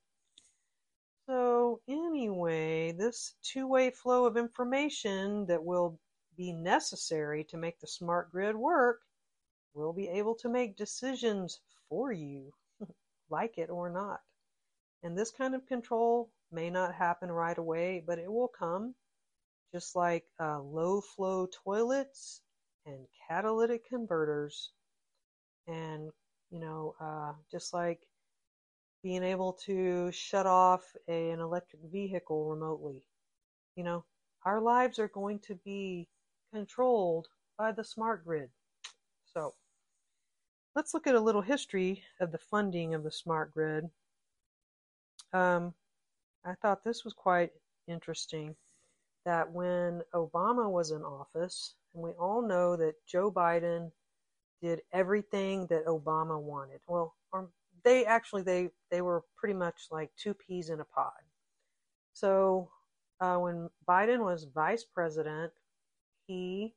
So, 1.25 1.79
anyway, 1.87 2.91
this 2.91 3.35
two 3.43 3.67
way 3.67 3.91
flow 3.91 4.25
of 4.25 4.35
information 4.35 5.45
that 5.45 5.63
will 5.63 5.99
be 6.35 6.51
necessary 6.51 7.43
to 7.45 7.57
make 7.57 7.79
the 7.79 7.87
smart 7.87 8.31
grid 8.31 8.55
work 8.55 9.01
will 9.73 9.93
be 9.93 10.07
able 10.07 10.35
to 10.35 10.49
make 10.49 10.75
decisions 10.75 11.59
for 11.87 12.11
you, 12.11 12.51
like 13.29 13.57
it 13.57 13.69
or 13.69 13.89
not. 13.89 14.21
And 15.03 15.17
this 15.17 15.31
kind 15.31 15.55
of 15.55 15.65
control 15.65 16.29
may 16.51 16.69
not 16.69 16.95
happen 16.95 17.31
right 17.31 17.57
away, 17.57 18.03
but 18.05 18.19
it 18.19 18.31
will 18.31 18.47
come, 18.47 18.95
just 19.71 19.95
like 19.95 20.25
uh, 20.39 20.59
low 20.59 20.99
flow 21.01 21.47
toilets 21.63 22.41
and 22.85 23.05
catalytic 23.27 23.87
converters, 23.87 24.71
and 25.67 26.09
you 26.51 26.59
know, 26.59 26.95
uh, 26.99 27.33
just 27.51 27.73
like 27.73 28.01
being 29.03 29.23
able 29.23 29.53
to 29.53 30.11
shut 30.11 30.45
off 30.45 30.83
a, 31.07 31.31
an 31.31 31.39
electric 31.39 31.81
vehicle 31.91 32.49
remotely. 32.49 33.03
You 33.75 33.83
know, 33.83 34.05
our 34.45 34.59
lives 34.59 34.99
are 34.99 35.07
going 35.07 35.39
to 35.39 35.55
be 35.55 36.07
controlled 36.53 37.27
by 37.57 37.71
the 37.71 37.83
smart 37.83 38.25
grid. 38.25 38.49
So, 39.33 39.53
let's 40.75 40.93
look 40.93 41.07
at 41.07 41.15
a 41.15 41.19
little 41.19 41.41
history 41.41 42.03
of 42.19 42.31
the 42.31 42.37
funding 42.37 42.93
of 42.93 43.03
the 43.03 43.11
smart 43.11 43.53
grid. 43.53 43.89
Um, 45.33 45.73
I 46.45 46.53
thought 46.55 46.83
this 46.83 47.03
was 47.03 47.13
quite 47.13 47.51
interesting 47.87 48.55
that 49.25 49.51
when 49.51 50.01
Obama 50.13 50.69
was 50.69 50.91
in 50.91 51.03
office, 51.03 51.75
and 51.93 52.03
we 52.03 52.11
all 52.11 52.41
know 52.41 52.75
that 52.75 52.95
Joe 53.05 53.31
Biden 53.31 53.91
did 54.61 54.81
everything 54.93 55.67
that 55.67 55.85
Obama 55.85 56.39
wanted. 56.41 56.81
Well, 56.87 57.15
they 57.83 58.05
actually 58.05 58.43
they 58.43 58.69
they 58.91 59.01
were 59.01 59.23
pretty 59.37 59.53
much 59.53 59.87
like 59.91 60.11
two 60.17 60.33
peas 60.33 60.69
in 60.69 60.79
a 60.79 60.85
pod. 60.85 61.13
So 62.13 62.69
uh, 63.21 63.37
when 63.37 63.69
Biden 63.87 64.19
was 64.23 64.47
vice 64.53 64.83
president, 64.83 65.51
he 66.27 66.75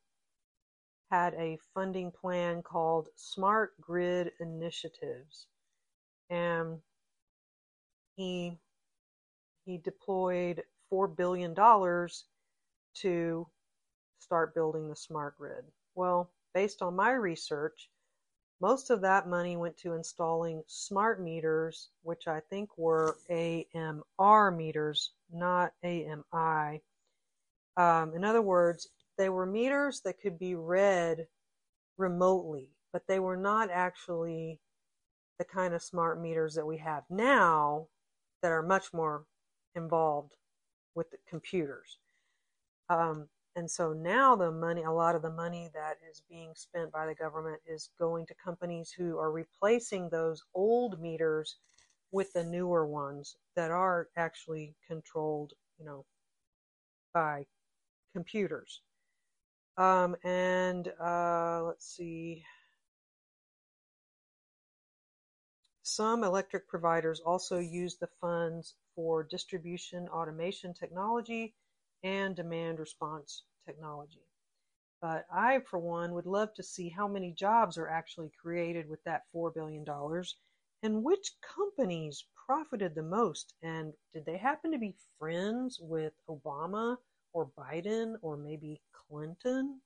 had 1.11 1.35
a 1.35 1.59
funding 1.75 2.11
plan 2.11 2.63
called 2.63 3.09
Smart 3.17 3.79
Grid 3.81 4.33
Initiatives, 4.41 5.47
and 6.31 6.81
he 8.17 8.59
he 9.65 9.79
deployed 9.79 10.63
four 10.89 11.07
billion 11.09 11.55
dollars 11.55 12.25
to 12.95 13.47
start 14.19 14.55
building 14.55 14.89
the 14.89 14.97
smart 14.97 15.37
grid. 15.37 15.65
Well, 15.95 16.31
based 16.55 16.83
on 16.83 16.97
my 16.97 17.13
research, 17.13 17.89
most 18.61 18.91
of 18.91 19.01
that 19.01 19.29
money 19.29 19.57
went 19.57 19.77
to 19.79 19.95
installing 19.95 20.63
smart 20.69 21.21
meters, 21.21 21.89
which 22.03 22.29
I 22.29 22.41
think 22.49 22.71
were 22.79 23.17
AMR 23.29 24.51
meters, 24.53 25.11
not 25.33 25.73
AMI. 25.83 26.81
Um, 27.77 28.15
in 28.15 28.25
other 28.25 28.43
words, 28.43 28.89
they 29.19 29.29
were 29.29 29.47
meters 29.47 30.01
that 30.03 30.21
could 30.21 30.39
be 30.39 30.55
read 30.55 31.27
remotely, 31.99 32.71
but 32.93 33.07
they 33.09 33.19
were 33.19 33.37
not 33.37 33.71
actually 33.71 34.61
the 35.39 35.45
kind 35.45 35.75
of 35.75 35.83
smart 35.83 36.21
meters 36.21 36.55
that 36.55 36.67
we 36.67 36.79
have 36.79 37.03
now 37.11 37.89
that 38.43 38.53
are 38.53 38.63
much 38.63 38.93
more 38.93 39.25
involved 39.75 40.35
with 40.95 41.11
the 41.11 41.19
computers. 41.29 41.99
Um, 42.89 43.29
and 43.55 43.71
so 43.71 43.93
now 43.93 44.35
the 44.35 44.51
money, 44.51 44.83
a 44.83 44.91
lot 44.91 45.15
of 45.15 45.23
the 45.23 45.31
money 45.31 45.71
that 45.75 45.99
is 46.11 46.23
being 46.29 46.53
spent 46.55 46.91
by 46.91 47.07
the 47.07 47.15
government 47.15 47.61
is 47.67 47.91
going 47.99 48.27
to 48.27 48.35
companies 48.35 48.91
who 48.97 49.19
are 49.19 49.31
replacing 49.31 50.09
those 50.09 50.43
old 50.55 51.01
meters 51.01 51.57
with 52.13 52.33
the 52.33 52.45
newer 52.45 52.87
ones 52.87 53.37
that 53.55 53.71
are 53.71 54.09
actually 54.17 54.75
controlled, 54.87 55.53
you 55.79 55.85
know, 55.85 56.05
by 57.13 57.45
computers. 58.15 58.81
Um, 59.77 60.17
and 60.25 60.89
uh, 61.01 61.63
let's 61.65 61.87
see. 61.95 62.45
Some 65.83 66.25
electric 66.25 66.69
providers 66.69 67.21
also 67.21 67.59
use 67.59 67.97
the 67.97 68.09
funds 68.21 68.75
for 68.95 69.25
distribution 69.25 70.09
automation 70.09 70.73
technology 70.73 71.55
and 72.03 72.37
demand 72.37 72.79
response 72.79 73.45
technology. 73.67 74.27
But 75.01 75.27
I, 75.33 75.61
for 75.69 75.79
one, 75.79 76.13
would 76.15 76.27
love 76.27 76.55
to 76.55 76.63
see 76.63 76.89
how 76.89 77.09
many 77.09 77.33
jobs 77.33 77.77
are 77.77 77.89
actually 77.89 78.31
created 78.41 78.89
with 78.89 79.03
that 79.05 79.23
$4 79.35 79.53
billion 79.55 79.85
and 80.85 81.05
which 81.05 81.33
companies 81.43 82.25
profited 82.47 82.95
the 82.95 83.03
most. 83.03 83.55
And 83.63 83.93
did 84.13 84.25
they 84.27 84.37
happen 84.37 84.73
to 84.73 84.79
be 84.79 84.95
friends 85.19 85.79
with 85.81 86.13
Obama 86.29 86.97
or 87.33 87.51
Biden 87.59 88.15
or 88.23 88.37
maybe 88.37 88.81
Clinton? 88.93 89.81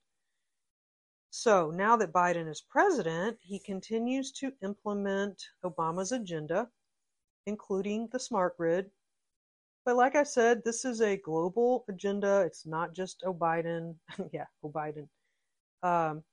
So 1.29 1.71
now 1.71 1.95
that 1.97 2.13
Biden 2.13 2.49
is 2.49 2.61
president, 2.61 3.37
he 3.41 3.59
continues 3.59 4.31
to 4.33 4.53
implement 4.63 5.41
Obama's 5.63 6.11
agenda, 6.11 6.69
including 7.45 8.07
the 8.11 8.19
smart 8.19 8.57
grid, 8.57 8.89
but 9.87 9.95
like 9.95 10.17
I 10.17 10.23
said, 10.23 10.65
this 10.65 10.83
is 10.83 10.99
a 10.99 11.15
global 11.15 11.85
agenda. 11.87 12.41
It's 12.41 12.65
not 12.65 12.93
just 12.93 13.23
O'Biden. 13.25 13.95
yeah, 14.33 14.43
O'Biden. 14.61 15.07
Um, 15.81 16.23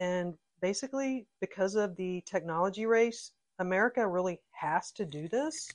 and 0.00 0.34
basically, 0.60 1.28
because 1.40 1.76
of 1.76 1.94
the 1.94 2.20
technology 2.26 2.86
race, 2.86 3.30
America 3.60 4.04
really 4.04 4.40
has 4.50 4.90
to 4.96 5.04
do 5.04 5.28
this. 5.28 5.68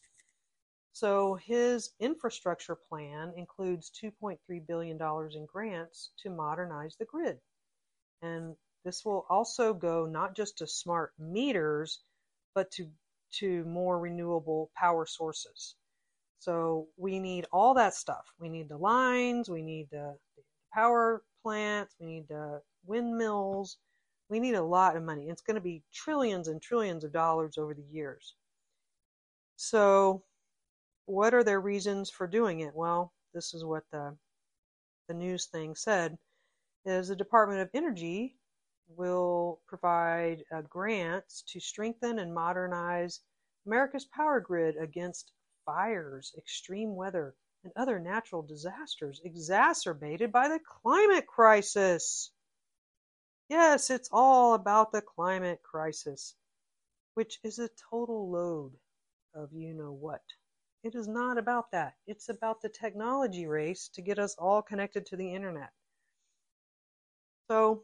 So 0.92 1.36
his 1.36 1.92
infrastructure 2.02 2.76
plan 2.76 3.32
includes 3.38 3.94
$2.3 4.04 4.38
billion 4.68 5.00
in 5.34 5.46
grants 5.46 6.12
to 6.18 6.30
modernize 6.30 6.98
the 7.00 7.06
grid. 7.06 7.38
And 8.24 8.58
this 8.84 9.06
will 9.06 9.26
also 9.30 9.74
go 9.74 10.06
not 10.06 10.36
just 10.36 10.58
to 10.58 10.68
smart 10.68 11.14
meters, 11.18 12.02
but 12.54 12.70
to, 12.72 12.90
to 13.36 13.64
more 13.64 14.02
renewable 14.02 14.70
power 14.76 15.06
sources. 15.06 15.76
So 16.40 16.88
we 16.98 17.20
need 17.20 17.46
all 17.52 17.74
that 17.76 17.94
stuff. 17.94 18.26
We 18.40 18.50
need 18.50 18.70
the 18.70 18.78
lines, 18.78 19.50
we 19.50 19.62
need 19.62 19.88
the 19.92 20.18
power 20.74 21.24
plants, 21.42 21.96
we 22.00 22.06
need 22.06 22.28
the 22.28 22.62
windmills. 22.86 23.78
We 24.28 24.40
need 24.40 24.56
a 24.56 24.64
lot 24.64 24.96
of 24.96 25.04
money. 25.04 25.30
It's 25.30 25.44
going 25.44 25.56
to 25.56 25.62
be 25.62 25.84
trillions 25.94 26.48
and 26.48 26.60
trillions 26.62 27.04
of 27.04 27.14
dollars 27.14 27.58
over 27.60 27.76
the 27.76 27.86
years. 27.92 28.34
So, 29.56 30.24
what 31.06 31.34
are 31.36 31.44
their 31.44 31.62
reasons 31.62 32.10
for 32.10 32.26
doing 32.26 32.62
it? 32.62 32.74
Well, 32.74 33.14
this 33.34 33.54
is 33.54 33.64
what 33.64 33.84
the 33.92 34.18
the 35.08 35.14
news 35.14 35.46
thing 35.46 35.76
said 35.76 36.18
is 36.86 37.08
the 37.08 37.16
Department 37.16 37.62
of 37.62 37.70
Energy 37.74 38.36
will 38.88 39.62
provide 39.68 40.44
uh, 40.52 40.62
grants 40.62 41.44
to 41.48 41.60
strengthen 41.60 42.20
and 42.20 42.34
modernize 42.34 43.22
America's 43.66 44.06
power 44.06 44.40
grid 44.40 44.76
against 44.78 45.32
fires, 45.66 46.34
extreme 46.38 46.96
weather, 46.96 47.36
and 47.64 47.74
other 47.76 48.00
natural 48.00 48.42
disasters 48.42 49.22
exacerbated 49.24 50.32
by 50.32 50.48
the 50.48 50.60
climate 50.60 51.28
crisis. 51.28 52.32
Yes, 53.50 53.90
it's 53.90 54.10
all 54.12 54.54
about 54.54 54.92
the 54.92 55.02
climate 55.02 55.62
crisis, 55.64 56.36
which 57.16 57.40
is 57.44 57.60
a 57.60 57.70
total 57.90 58.30
load 58.30 58.74
of 59.34 59.52
you 59.54 59.74
know 59.74 59.92
what. 59.92 60.22
It 60.84 60.96
is 60.96 61.08
not 61.08 61.38
about 61.38 61.72
that. 61.72 61.96
It's 62.06 62.30
about 62.30 62.62
the 62.62 62.70
technology 62.70 63.48
race 63.48 63.90
to 63.96 64.02
get 64.02 64.20
us 64.20 64.36
all 64.38 64.62
connected 64.62 65.06
to 65.08 65.16
the 65.16 65.34
internet. 65.34 65.72
So, 67.50 67.84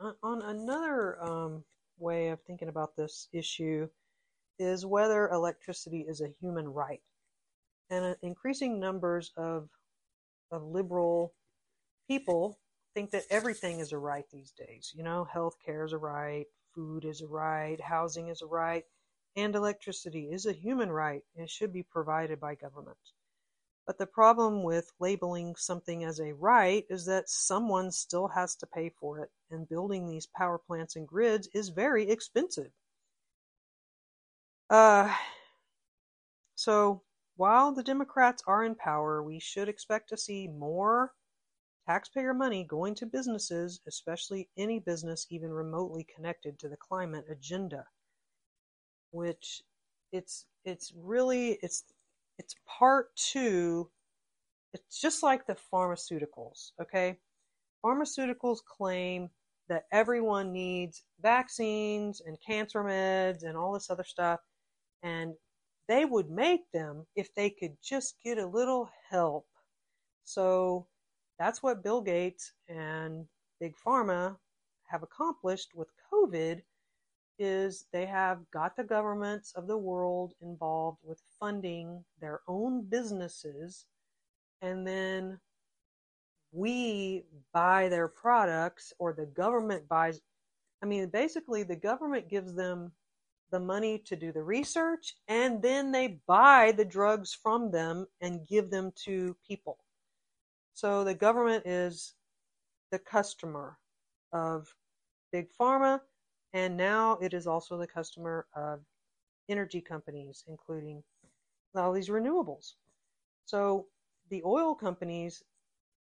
on 0.00 0.42
another 0.42 1.22
um, 1.22 1.64
way 1.98 2.28
of 2.28 2.40
thinking 2.42 2.68
about 2.68 2.96
this 2.96 3.28
issue 3.32 3.88
is 4.58 4.86
whether 4.86 5.28
electricity 5.28 6.04
is 6.08 6.20
a 6.20 6.34
human 6.40 6.68
right. 6.68 7.02
And 7.90 8.04
uh, 8.04 8.14
increasing 8.22 8.78
numbers 8.78 9.32
of, 9.36 9.68
of 10.50 10.62
liberal 10.62 11.34
people 12.08 12.58
think 12.94 13.10
that 13.10 13.24
everything 13.30 13.80
is 13.80 13.92
a 13.92 13.98
right 13.98 14.24
these 14.32 14.52
days. 14.52 14.92
You 14.94 15.04
know, 15.04 15.26
healthcare 15.32 15.84
is 15.84 15.92
a 15.92 15.98
right, 15.98 16.46
food 16.74 17.04
is 17.04 17.20
a 17.20 17.26
right, 17.26 17.80
housing 17.80 18.28
is 18.28 18.42
a 18.42 18.46
right, 18.46 18.84
and 19.36 19.54
electricity 19.54 20.30
is 20.32 20.46
a 20.46 20.52
human 20.52 20.90
right 20.90 21.22
and 21.36 21.48
should 21.48 21.72
be 21.72 21.82
provided 21.82 22.40
by 22.40 22.54
government. 22.54 22.98
But 23.86 23.96
the 23.96 24.06
problem 24.06 24.64
with 24.64 24.92
labeling 25.00 25.54
something 25.56 26.04
as 26.04 26.20
a 26.20 26.34
right 26.34 26.84
is 26.90 27.06
that 27.06 27.30
someone 27.30 27.90
still 27.90 28.28
has 28.28 28.54
to 28.56 28.66
pay 28.66 28.90
for 28.90 29.20
it, 29.20 29.30
and 29.50 29.68
building 29.68 30.06
these 30.06 30.26
power 30.26 30.58
plants 30.58 30.96
and 30.96 31.08
grids 31.08 31.48
is 31.54 31.70
very 31.70 32.10
expensive. 32.10 32.70
Uh, 34.70 35.14
so 36.54 37.02
while 37.36 37.72
the 37.72 37.82
Democrats 37.82 38.42
are 38.46 38.64
in 38.64 38.74
power, 38.74 39.22
we 39.22 39.38
should 39.38 39.68
expect 39.68 40.08
to 40.10 40.16
see 40.16 40.48
more 40.48 41.12
taxpayer 41.86 42.34
money 42.34 42.64
going 42.64 42.94
to 42.96 43.06
businesses, 43.06 43.80
especially 43.86 44.48
any 44.58 44.78
business 44.78 45.26
even 45.30 45.50
remotely 45.50 46.06
connected 46.14 46.58
to 46.58 46.68
the 46.68 46.76
climate 46.76 47.24
agenda. 47.30 47.84
Which 49.10 49.62
it's 50.12 50.44
it's 50.64 50.92
really 50.94 51.58
it's 51.62 51.84
it's 52.38 52.54
part 52.66 53.14
two. 53.16 53.90
It's 54.74 55.00
just 55.00 55.22
like 55.22 55.46
the 55.46 55.56
pharmaceuticals, 55.72 56.72
okay? 56.80 57.18
Pharmaceuticals 57.84 58.58
claim 58.64 59.30
that 59.68 59.86
everyone 59.92 60.52
needs 60.52 61.04
vaccines 61.22 62.20
and 62.20 62.36
cancer 62.46 62.82
meds 62.82 63.44
and 63.44 63.56
all 63.56 63.72
this 63.72 63.90
other 63.90 64.04
stuff. 64.04 64.40
And 65.02 65.34
they 65.88 66.04
would 66.04 66.30
make 66.30 66.70
them 66.72 67.06
if 67.16 67.34
they 67.34 67.50
could 67.50 67.76
just 67.82 68.16
get 68.22 68.38
a 68.38 68.46
little 68.46 68.90
help. 69.10 69.46
So 70.24 70.86
that's 71.38 71.62
what 71.62 71.82
Bill 71.82 72.00
Gates 72.02 72.52
and 72.68 73.26
Big 73.60 73.74
Pharma 73.84 74.36
have 74.88 75.02
accomplished 75.02 75.74
with 75.74 75.88
COVID 76.12 76.62
is 77.38 77.86
they 77.92 78.04
have 78.06 78.38
got 78.52 78.76
the 78.76 78.84
governments 78.84 79.52
of 79.54 79.66
the 79.66 79.78
world 79.78 80.34
involved 80.40 80.98
with 81.04 81.22
funding 81.38 82.04
their 82.20 82.40
own 82.48 82.82
businesses 82.82 83.86
and 84.60 84.86
then 84.86 85.38
we 86.50 87.22
buy 87.52 87.88
their 87.88 88.08
products 88.08 88.92
or 88.98 89.12
the 89.12 89.26
government 89.26 89.88
buys 89.88 90.20
I 90.82 90.86
mean 90.86 91.08
basically 91.10 91.62
the 91.62 91.76
government 91.76 92.28
gives 92.28 92.54
them 92.54 92.90
the 93.50 93.60
money 93.60 93.98
to 93.98 94.16
do 94.16 94.32
the 94.32 94.42
research 94.42 95.14
and 95.28 95.62
then 95.62 95.90
they 95.92 96.20
buy 96.26 96.72
the 96.72 96.84
drugs 96.84 97.32
from 97.34 97.70
them 97.70 98.06
and 98.20 98.46
give 98.46 98.70
them 98.70 98.92
to 99.04 99.36
people. 99.46 99.78
So 100.74 101.04
the 101.04 101.14
government 101.14 101.66
is 101.66 102.14
the 102.90 102.98
customer 102.98 103.78
of 104.32 104.68
big 105.32 105.48
pharma 105.58 106.00
and 106.52 106.76
now 106.76 107.18
it 107.20 107.34
is 107.34 107.46
also 107.46 107.76
the 107.76 107.86
customer 107.86 108.46
of 108.54 108.80
energy 109.48 109.80
companies 109.80 110.44
including 110.46 111.02
all 111.74 111.92
these 111.92 112.08
renewables. 112.08 112.74
So 113.46 113.86
the 114.30 114.42
oil 114.44 114.74
companies 114.74 115.42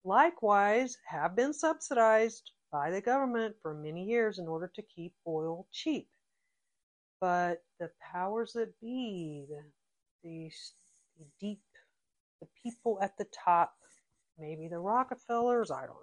likewise 0.04 0.98
have 1.06 1.36
been 1.36 1.54
subsidized 1.54 2.52
by 2.72 2.92
the 2.92 3.02
government 3.02 3.56
for 3.62 3.74
many 3.74 4.04
years 4.04 4.40
in 4.40 4.48
order 4.48 4.72
to 4.76 4.82
keep 4.82 5.14
oil 5.28 5.68
cheap. 5.72 6.08
But 7.20 7.64
the 7.80 7.90
powers 8.14 8.54
that 8.54 8.80
be, 8.82 9.46
the, 9.50 9.64
the, 10.24 10.52
the 11.18 11.26
deep, 11.40 11.62
the 12.42 12.48
people 12.62 13.00
at 13.02 13.18
the 13.18 13.26
top, 13.26 13.74
maybe 14.38 14.68
the 14.68 14.80
Rockefellers, 14.80 15.72
I 15.72 15.82
don't 15.82 15.90
know. 15.90 16.02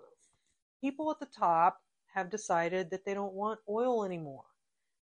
People 0.81 1.11
at 1.13 1.21
the 1.21 1.27
top 1.27 1.81
have 2.15 2.31
decided 2.31 2.91
that 2.91 3.05
they 3.05 3.15
don't 3.15 3.35
want 3.35 3.61
oil 3.69 4.05
anymore. 4.05 4.45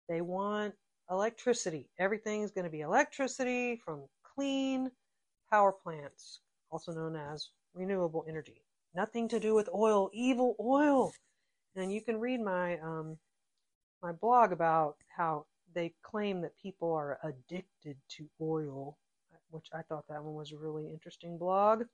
They 0.09 0.21
want 0.21 0.75
electricity. 1.11 1.89
Everything 1.99 2.43
is 2.43 2.51
going 2.51 2.65
to 2.65 2.71
be 2.71 2.81
electricity 2.81 3.81
from 3.85 4.03
clean 4.35 4.91
power 5.49 5.73
plants, 5.73 6.41
also 6.71 6.93
known 6.93 7.17
as 7.17 7.51
renewable 7.75 8.25
energy. 8.29 8.63
Nothing 8.95 9.29
to 9.29 9.39
do 9.39 9.55
with 9.55 9.69
oil, 9.73 10.11
evil 10.13 10.57
oil. 10.61 11.13
And 11.77 11.93
you 11.93 12.01
can 12.01 12.19
read 12.19 12.41
my 12.41 12.79
um, 12.81 13.17
my 14.03 14.13
blog 14.13 14.51
about 14.51 14.97
how 15.17 15.47
they 15.75 15.93
claim 16.03 16.41
that 16.43 16.57
people 16.57 16.93
are 16.93 17.19
addicted 17.23 17.97
to 18.17 18.29
oil, 18.41 18.99
which 19.51 19.69
I 19.73 19.83
thought 19.83 20.07
that 20.09 20.23
one 20.23 20.35
was 20.35 20.53
a 20.53 20.57
really 20.57 20.89
interesting 20.91 21.39
blog. 21.39 21.85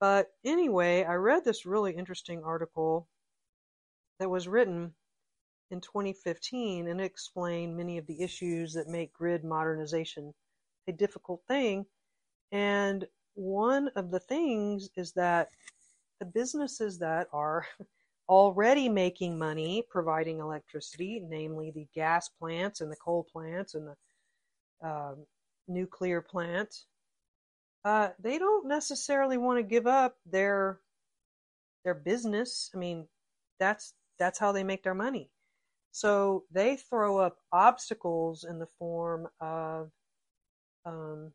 But 0.00 0.32
anyway, 0.44 1.04
I 1.04 1.14
read 1.14 1.44
this 1.44 1.66
really 1.66 1.94
interesting 1.94 2.42
article 2.44 3.08
that 4.18 4.30
was 4.30 4.48
written 4.48 4.94
in 5.70 5.80
2015 5.80 6.88
and 6.88 7.00
it 7.00 7.04
explained 7.04 7.76
many 7.76 7.98
of 7.98 8.06
the 8.06 8.22
issues 8.22 8.74
that 8.74 8.88
make 8.88 9.12
grid 9.12 9.44
modernization 9.44 10.34
a 10.86 10.92
difficult 10.92 11.42
thing. 11.48 11.86
And 12.52 13.06
one 13.34 13.88
of 13.96 14.10
the 14.10 14.20
things 14.20 14.88
is 14.96 15.12
that 15.12 15.48
the 16.20 16.26
businesses 16.26 16.98
that 16.98 17.28
are 17.32 17.66
already 18.28 18.88
making 18.88 19.38
money 19.38 19.82
providing 19.88 20.38
electricity, 20.40 21.22
namely 21.28 21.70
the 21.70 21.86
gas 21.94 22.28
plants 22.28 22.80
and 22.80 22.90
the 22.90 22.96
coal 22.96 23.26
plants 23.30 23.74
and 23.74 23.88
the 23.88 24.86
uh, 24.86 25.14
nuclear 25.68 26.20
plants, 26.20 26.86
uh, 27.84 28.08
they 28.18 28.38
don't 28.38 28.66
necessarily 28.66 29.36
want 29.36 29.58
to 29.58 29.62
give 29.62 29.86
up 29.86 30.16
their 30.26 30.80
their 31.84 31.94
business. 31.94 32.70
I 32.74 32.78
mean, 32.78 33.06
that's 33.60 33.94
that's 34.18 34.38
how 34.38 34.52
they 34.52 34.64
make 34.64 34.82
their 34.82 34.94
money. 34.94 35.30
So 35.92 36.44
they 36.50 36.76
throw 36.76 37.18
up 37.18 37.38
obstacles 37.52 38.44
in 38.44 38.58
the 38.58 38.68
form 38.78 39.28
of 39.40 39.90
um, 40.84 41.32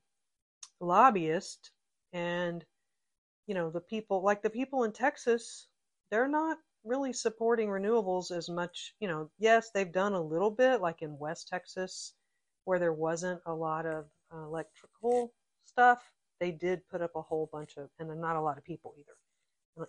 lobbyists 0.82 1.72
and 2.14 2.66
you 3.48 3.54
know 3.54 3.70
the 3.70 3.82
people 3.82 4.24
like 4.24 4.42
the 4.42 4.50
people 4.50 4.84
in 4.84 4.92
Texas. 4.92 5.68
They're 6.12 6.28
not 6.28 6.58
really 6.84 7.14
supporting 7.14 7.70
renewables 7.70 8.36
as 8.36 8.50
much. 8.50 8.94
You 9.00 9.08
know, 9.08 9.30
yes, 9.40 9.72
they've 9.74 9.92
done 9.92 10.14
a 10.14 10.22
little 10.22 10.52
bit, 10.52 10.82
like 10.82 11.02
in 11.02 11.18
West 11.18 11.48
Texas, 11.48 12.14
where 12.66 12.80
there 12.80 12.94
wasn't 12.94 13.42
a 13.46 13.54
lot 13.54 13.86
of 13.86 14.06
uh, 14.34 14.44
electrical 14.44 15.34
stuff. 15.66 16.00
They 16.40 16.52
did 16.52 16.88
put 16.90 17.02
up 17.02 17.12
a 17.16 17.22
whole 17.22 17.50
bunch 17.52 17.78
of, 17.78 17.90
and 18.00 18.22
not 18.22 18.36
a 18.36 18.42
lot 18.42 18.58
of 18.58 18.64
people 18.64 18.94
either 18.98 19.14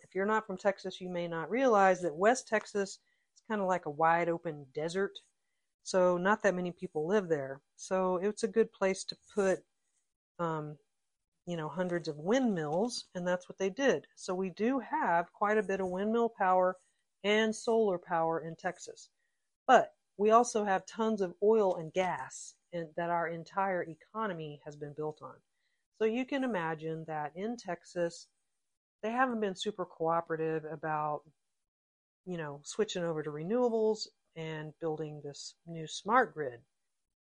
if 0.03 0.15
you're 0.15 0.27
not 0.27 0.47
from 0.47 0.57
Texas, 0.57 1.01
you 1.01 1.09
may 1.09 1.27
not 1.27 1.51
realize 1.51 2.01
that 2.03 2.15
West 2.15 2.49
Texas 2.49 2.99
is 3.35 3.43
kind 3.49 3.61
of 3.61 3.67
like 3.67 3.87
a 3.87 3.91
wide 3.91 4.29
open 4.29 4.67
desert. 4.75 5.19
So 5.83 6.19
not 6.19 6.43
that 6.43 6.55
many 6.55 6.73
people 6.73 7.07
live 7.07 7.29
there. 7.29 7.61
So 7.77 8.19
it's 8.19 8.45
a 8.45 8.49
good 8.49 8.73
place 8.73 9.05
to 9.05 9.17
put, 9.35 9.61
um, 10.39 10.77
you 11.51 11.57
know, 11.57 11.69
hundreds 11.69 12.07
of 12.07 12.17
windmills, 12.17 13.07
and 13.17 13.27
that's 13.27 13.49
what 13.49 13.59
they 13.59 13.71
did. 13.71 14.07
So 14.15 14.37
we 14.37 14.51
do 14.51 14.79
have 14.79 15.33
quite 15.33 15.59
a 15.59 15.65
bit 15.65 15.81
of 15.81 15.89
windmill 15.89 16.29
power 16.29 16.77
and 17.25 17.53
solar 17.53 17.99
power 17.99 18.39
in 18.39 18.55
Texas. 18.55 19.09
But 19.67 19.93
we 20.17 20.31
also 20.31 20.63
have 20.65 20.87
tons 20.87 21.21
of 21.21 21.35
oil 21.43 21.75
and 21.75 21.93
gas 21.93 22.55
in, 22.73 22.89
that 22.97 23.11
our 23.11 23.27
entire 23.27 23.83
economy 23.83 24.61
has 24.65 24.77
been 24.77 24.95
built 24.97 25.23
on. 25.23 25.35
So 25.99 26.05
you 26.05 26.25
can 26.25 26.45
imagine 26.45 27.05
that 27.09 27.33
in 27.35 27.57
Texas, 27.57 28.29
they 29.03 29.11
haven't 29.11 29.41
been 29.41 29.57
super 29.57 29.85
cooperative 29.85 30.65
about, 30.71 31.23
you 32.27 32.37
know, 32.37 32.61
switching 32.63 33.03
over 33.03 33.25
to 33.25 33.31
renewables 33.31 34.07
and 34.37 34.73
building 34.81 35.21
this 35.25 35.57
new 35.67 35.89
smart 35.89 36.33
grid. 36.33 36.61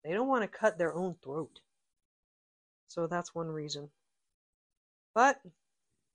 They 0.03 0.13
don't 0.13 0.27
want 0.27 0.41
to 0.41 0.57
cut 0.59 0.79
their 0.79 0.95
own 0.95 1.15
throat. 1.23 1.59
So 2.87 3.05
that's 3.05 3.35
one 3.35 3.49
reason. 3.49 3.91
But, 5.15 5.41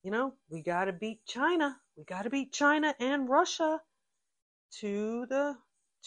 you 0.05 0.13
know, 0.13 0.35
we 0.49 0.63
got 0.63 0.85
to 0.85 0.93
beat 0.93 1.27
China. 1.27 1.77
We 1.97 2.05
got 2.05 2.23
to 2.23 2.31
beat 2.31 2.53
China 2.53 2.95
and 3.01 3.29
Russia 3.29 3.81
to 4.81 5.27
the 5.29 5.57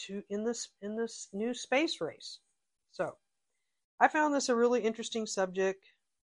to 0.06 0.24
in 0.30 0.46
this 0.46 0.70
in 0.82 0.96
this 0.96 1.28
new 1.34 1.54
space 1.54 2.00
race. 2.00 2.40
So, 2.92 3.18
I 4.00 4.08
found 4.08 4.34
this 4.34 4.48
a 4.48 4.56
really 4.56 4.82
interesting 4.82 5.26
subject. 5.26 5.84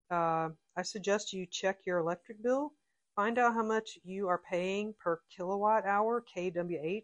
Uh, 0.09 0.49
I 0.76 0.82
suggest 0.82 1.34
you 1.34 1.45
check 1.45 1.80
your 1.86 1.99
electric 1.99 2.41
bill 2.41 2.74
find 3.16 3.38
out 3.38 3.53
how 3.53 3.64
much 3.64 3.97
you 4.03 4.28
are 4.28 4.41
paying 4.49 4.93
per 4.99 5.20
kilowatt 5.36 5.86
hour, 5.86 6.24
kWh, 6.36 7.03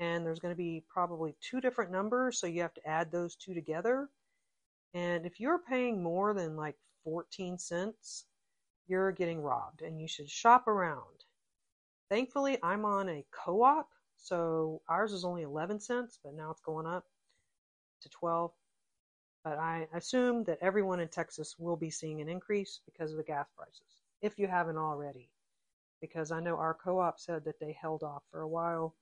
and 0.00 0.26
there's 0.26 0.40
going 0.40 0.52
to 0.52 0.58
be 0.58 0.84
probably 0.92 1.34
two 1.40 1.60
different 1.60 1.90
numbers, 1.90 2.38
so 2.38 2.46
you 2.46 2.60
have 2.62 2.74
to 2.74 2.86
add 2.86 3.10
those 3.10 3.36
two 3.36 3.54
together. 3.54 4.08
And 4.94 5.24
if 5.24 5.40
you're 5.40 5.58
paying 5.58 6.02
more 6.02 6.34
than 6.34 6.56
like 6.56 6.76
14 7.04 7.58
cents, 7.58 8.26
you're 8.92 9.10
getting 9.10 9.40
robbed 9.40 9.80
and 9.80 9.98
you 9.98 10.06
should 10.06 10.28
shop 10.28 10.68
around. 10.68 11.24
Thankfully, 12.10 12.58
I'm 12.62 12.84
on 12.84 13.08
a 13.08 13.24
co 13.32 13.62
op, 13.62 13.88
so 14.18 14.82
ours 14.86 15.14
is 15.14 15.24
only 15.24 15.42
11 15.42 15.80
cents, 15.80 16.18
but 16.22 16.34
now 16.34 16.50
it's 16.50 16.60
going 16.60 16.86
up 16.86 17.06
to 18.02 18.10
12. 18.10 18.52
But 19.44 19.58
I 19.58 19.88
assume 19.94 20.44
that 20.44 20.58
everyone 20.60 21.00
in 21.00 21.08
Texas 21.08 21.56
will 21.58 21.74
be 21.74 21.88
seeing 21.88 22.20
an 22.20 22.28
increase 22.28 22.80
because 22.84 23.12
of 23.12 23.16
the 23.16 23.22
gas 23.22 23.46
prices 23.56 24.02
if 24.20 24.38
you 24.38 24.46
haven't 24.46 24.76
already. 24.76 25.30
Because 26.02 26.30
I 26.30 26.40
know 26.40 26.56
our 26.56 26.74
co 26.74 26.98
op 26.98 27.18
said 27.18 27.46
that 27.46 27.58
they 27.60 27.72
held 27.72 28.02
off 28.02 28.24
for 28.30 28.42
a 28.42 28.48
while 28.48 28.94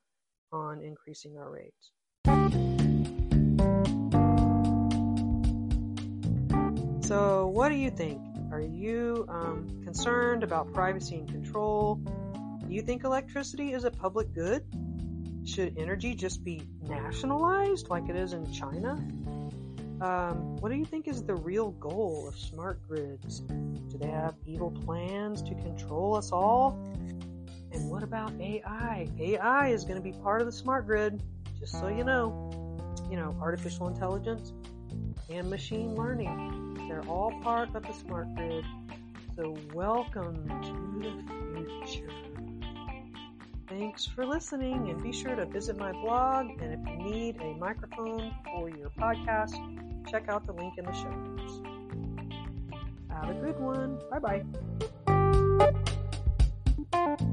on 0.52 0.82
increasing 0.82 1.36
our 1.36 1.50
rates. 1.50 1.90
So, 7.04 7.48
what 7.48 7.70
do 7.70 7.74
you 7.74 7.90
think? 7.90 8.29
Are 8.52 8.60
you 8.60 9.26
um, 9.28 9.80
concerned 9.84 10.42
about 10.42 10.72
privacy 10.72 11.16
and 11.16 11.28
control? 11.28 11.96
Do 12.66 12.74
you 12.74 12.82
think 12.82 13.04
electricity 13.04 13.72
is 13.72 13.84
a 13.84 13.90
public 13.90 14.32
good? 14.34 14.64
Should 15.46 15.78
energy 15.78 16.14
just 16.14 16.42
be 16.44 16.62
nationalized 16.82 17.88
like 17.88 18.08
it 18.08 18.16
is 18.16 18.32
in 18.32 18.52
China? 18.52 18.92
Um, 20.00 20.56
what 20.56 20.70
do 20.70 20.76
you 20.76 20.84
think 20.84 21.06
is 21.06 21.22
the 21.22 21.34
real 21.34 21.70
goal 21.72 22.26
of 22.26 22.38
smart 22.38 22.80
grids? 22.88 23.40
Do 23.40 23.98
they 23.98 24.08
have 24.08 24.34
evil 24.46 24.70
plans 24.70 25.42
to 25.42 25.54
control 25.54 26.16
us 26.16 26.32
all? 26.32 26.78
And 27.72 27.88
what 27.88 28.02
about 28.02 28.32
AI? 28.40 29.08
AI 29.18 29.68
is 29.68 29.84
going 29.84 29.96
to 29.96 30.02
be 30.02 30.12
part 30.12 30.40
of 30.40 30.46
the 30.46 30.52
smart 30.52 30.86
grid, 30.86 31.22
just 31.58 31.78
so 31.78 31.88
you 31.88 32.02
know. 32.02 32.50
You 33.10 33.16
know, 33.16 33.36
artificial 33.40 33.88
intelligence. 33.88 34.52
and 35.28 35.48
machine 35.48 35.94
learning. 35.94 36.69
They're 36.90 37.08
all 37.08 37.30
part 37.40 37.72
of 37.76 37.84
the 37.84 37.92
smart 37.92 38.34
grid. 38.34 38.64
So 39.36 39.56
welcome 39.72 40.34
to 40.34 40.98
the 40.98 41.22
future. 41.86 42.10
Thanks 43.68 44.06
for 44.06 44.26
listening 44.26 44.90
and 44.90 45.00
be 45.00 45.12
sure 45.12 45.36
to 45.36 45.46
visit 45.46 45.78
my 45.78 45.92
blog. 45.92 46.50
And 46.60 46.72
if 46.72 46.80
you 46.90 46.96
need 46.96 47.36
a 47.40 47.54
microphone 47.54 48.34
for 48.44 48.68
your 48.68 48.90
podcast, 48.98 49.54
check 50.10 50.28
out 50.28 50.44
the 50.46 50.52
link 50.52 50.78
in 50.78 50.84
the 50.84 50.92
show 50.92 51.10
notes. 51.10 51.60
Have 53.08 53.30
a 53.30 53.34
good 53.34 53.60
one. 53.60 54.00
Bye 54.10 54.42
bye. 56.92 57.30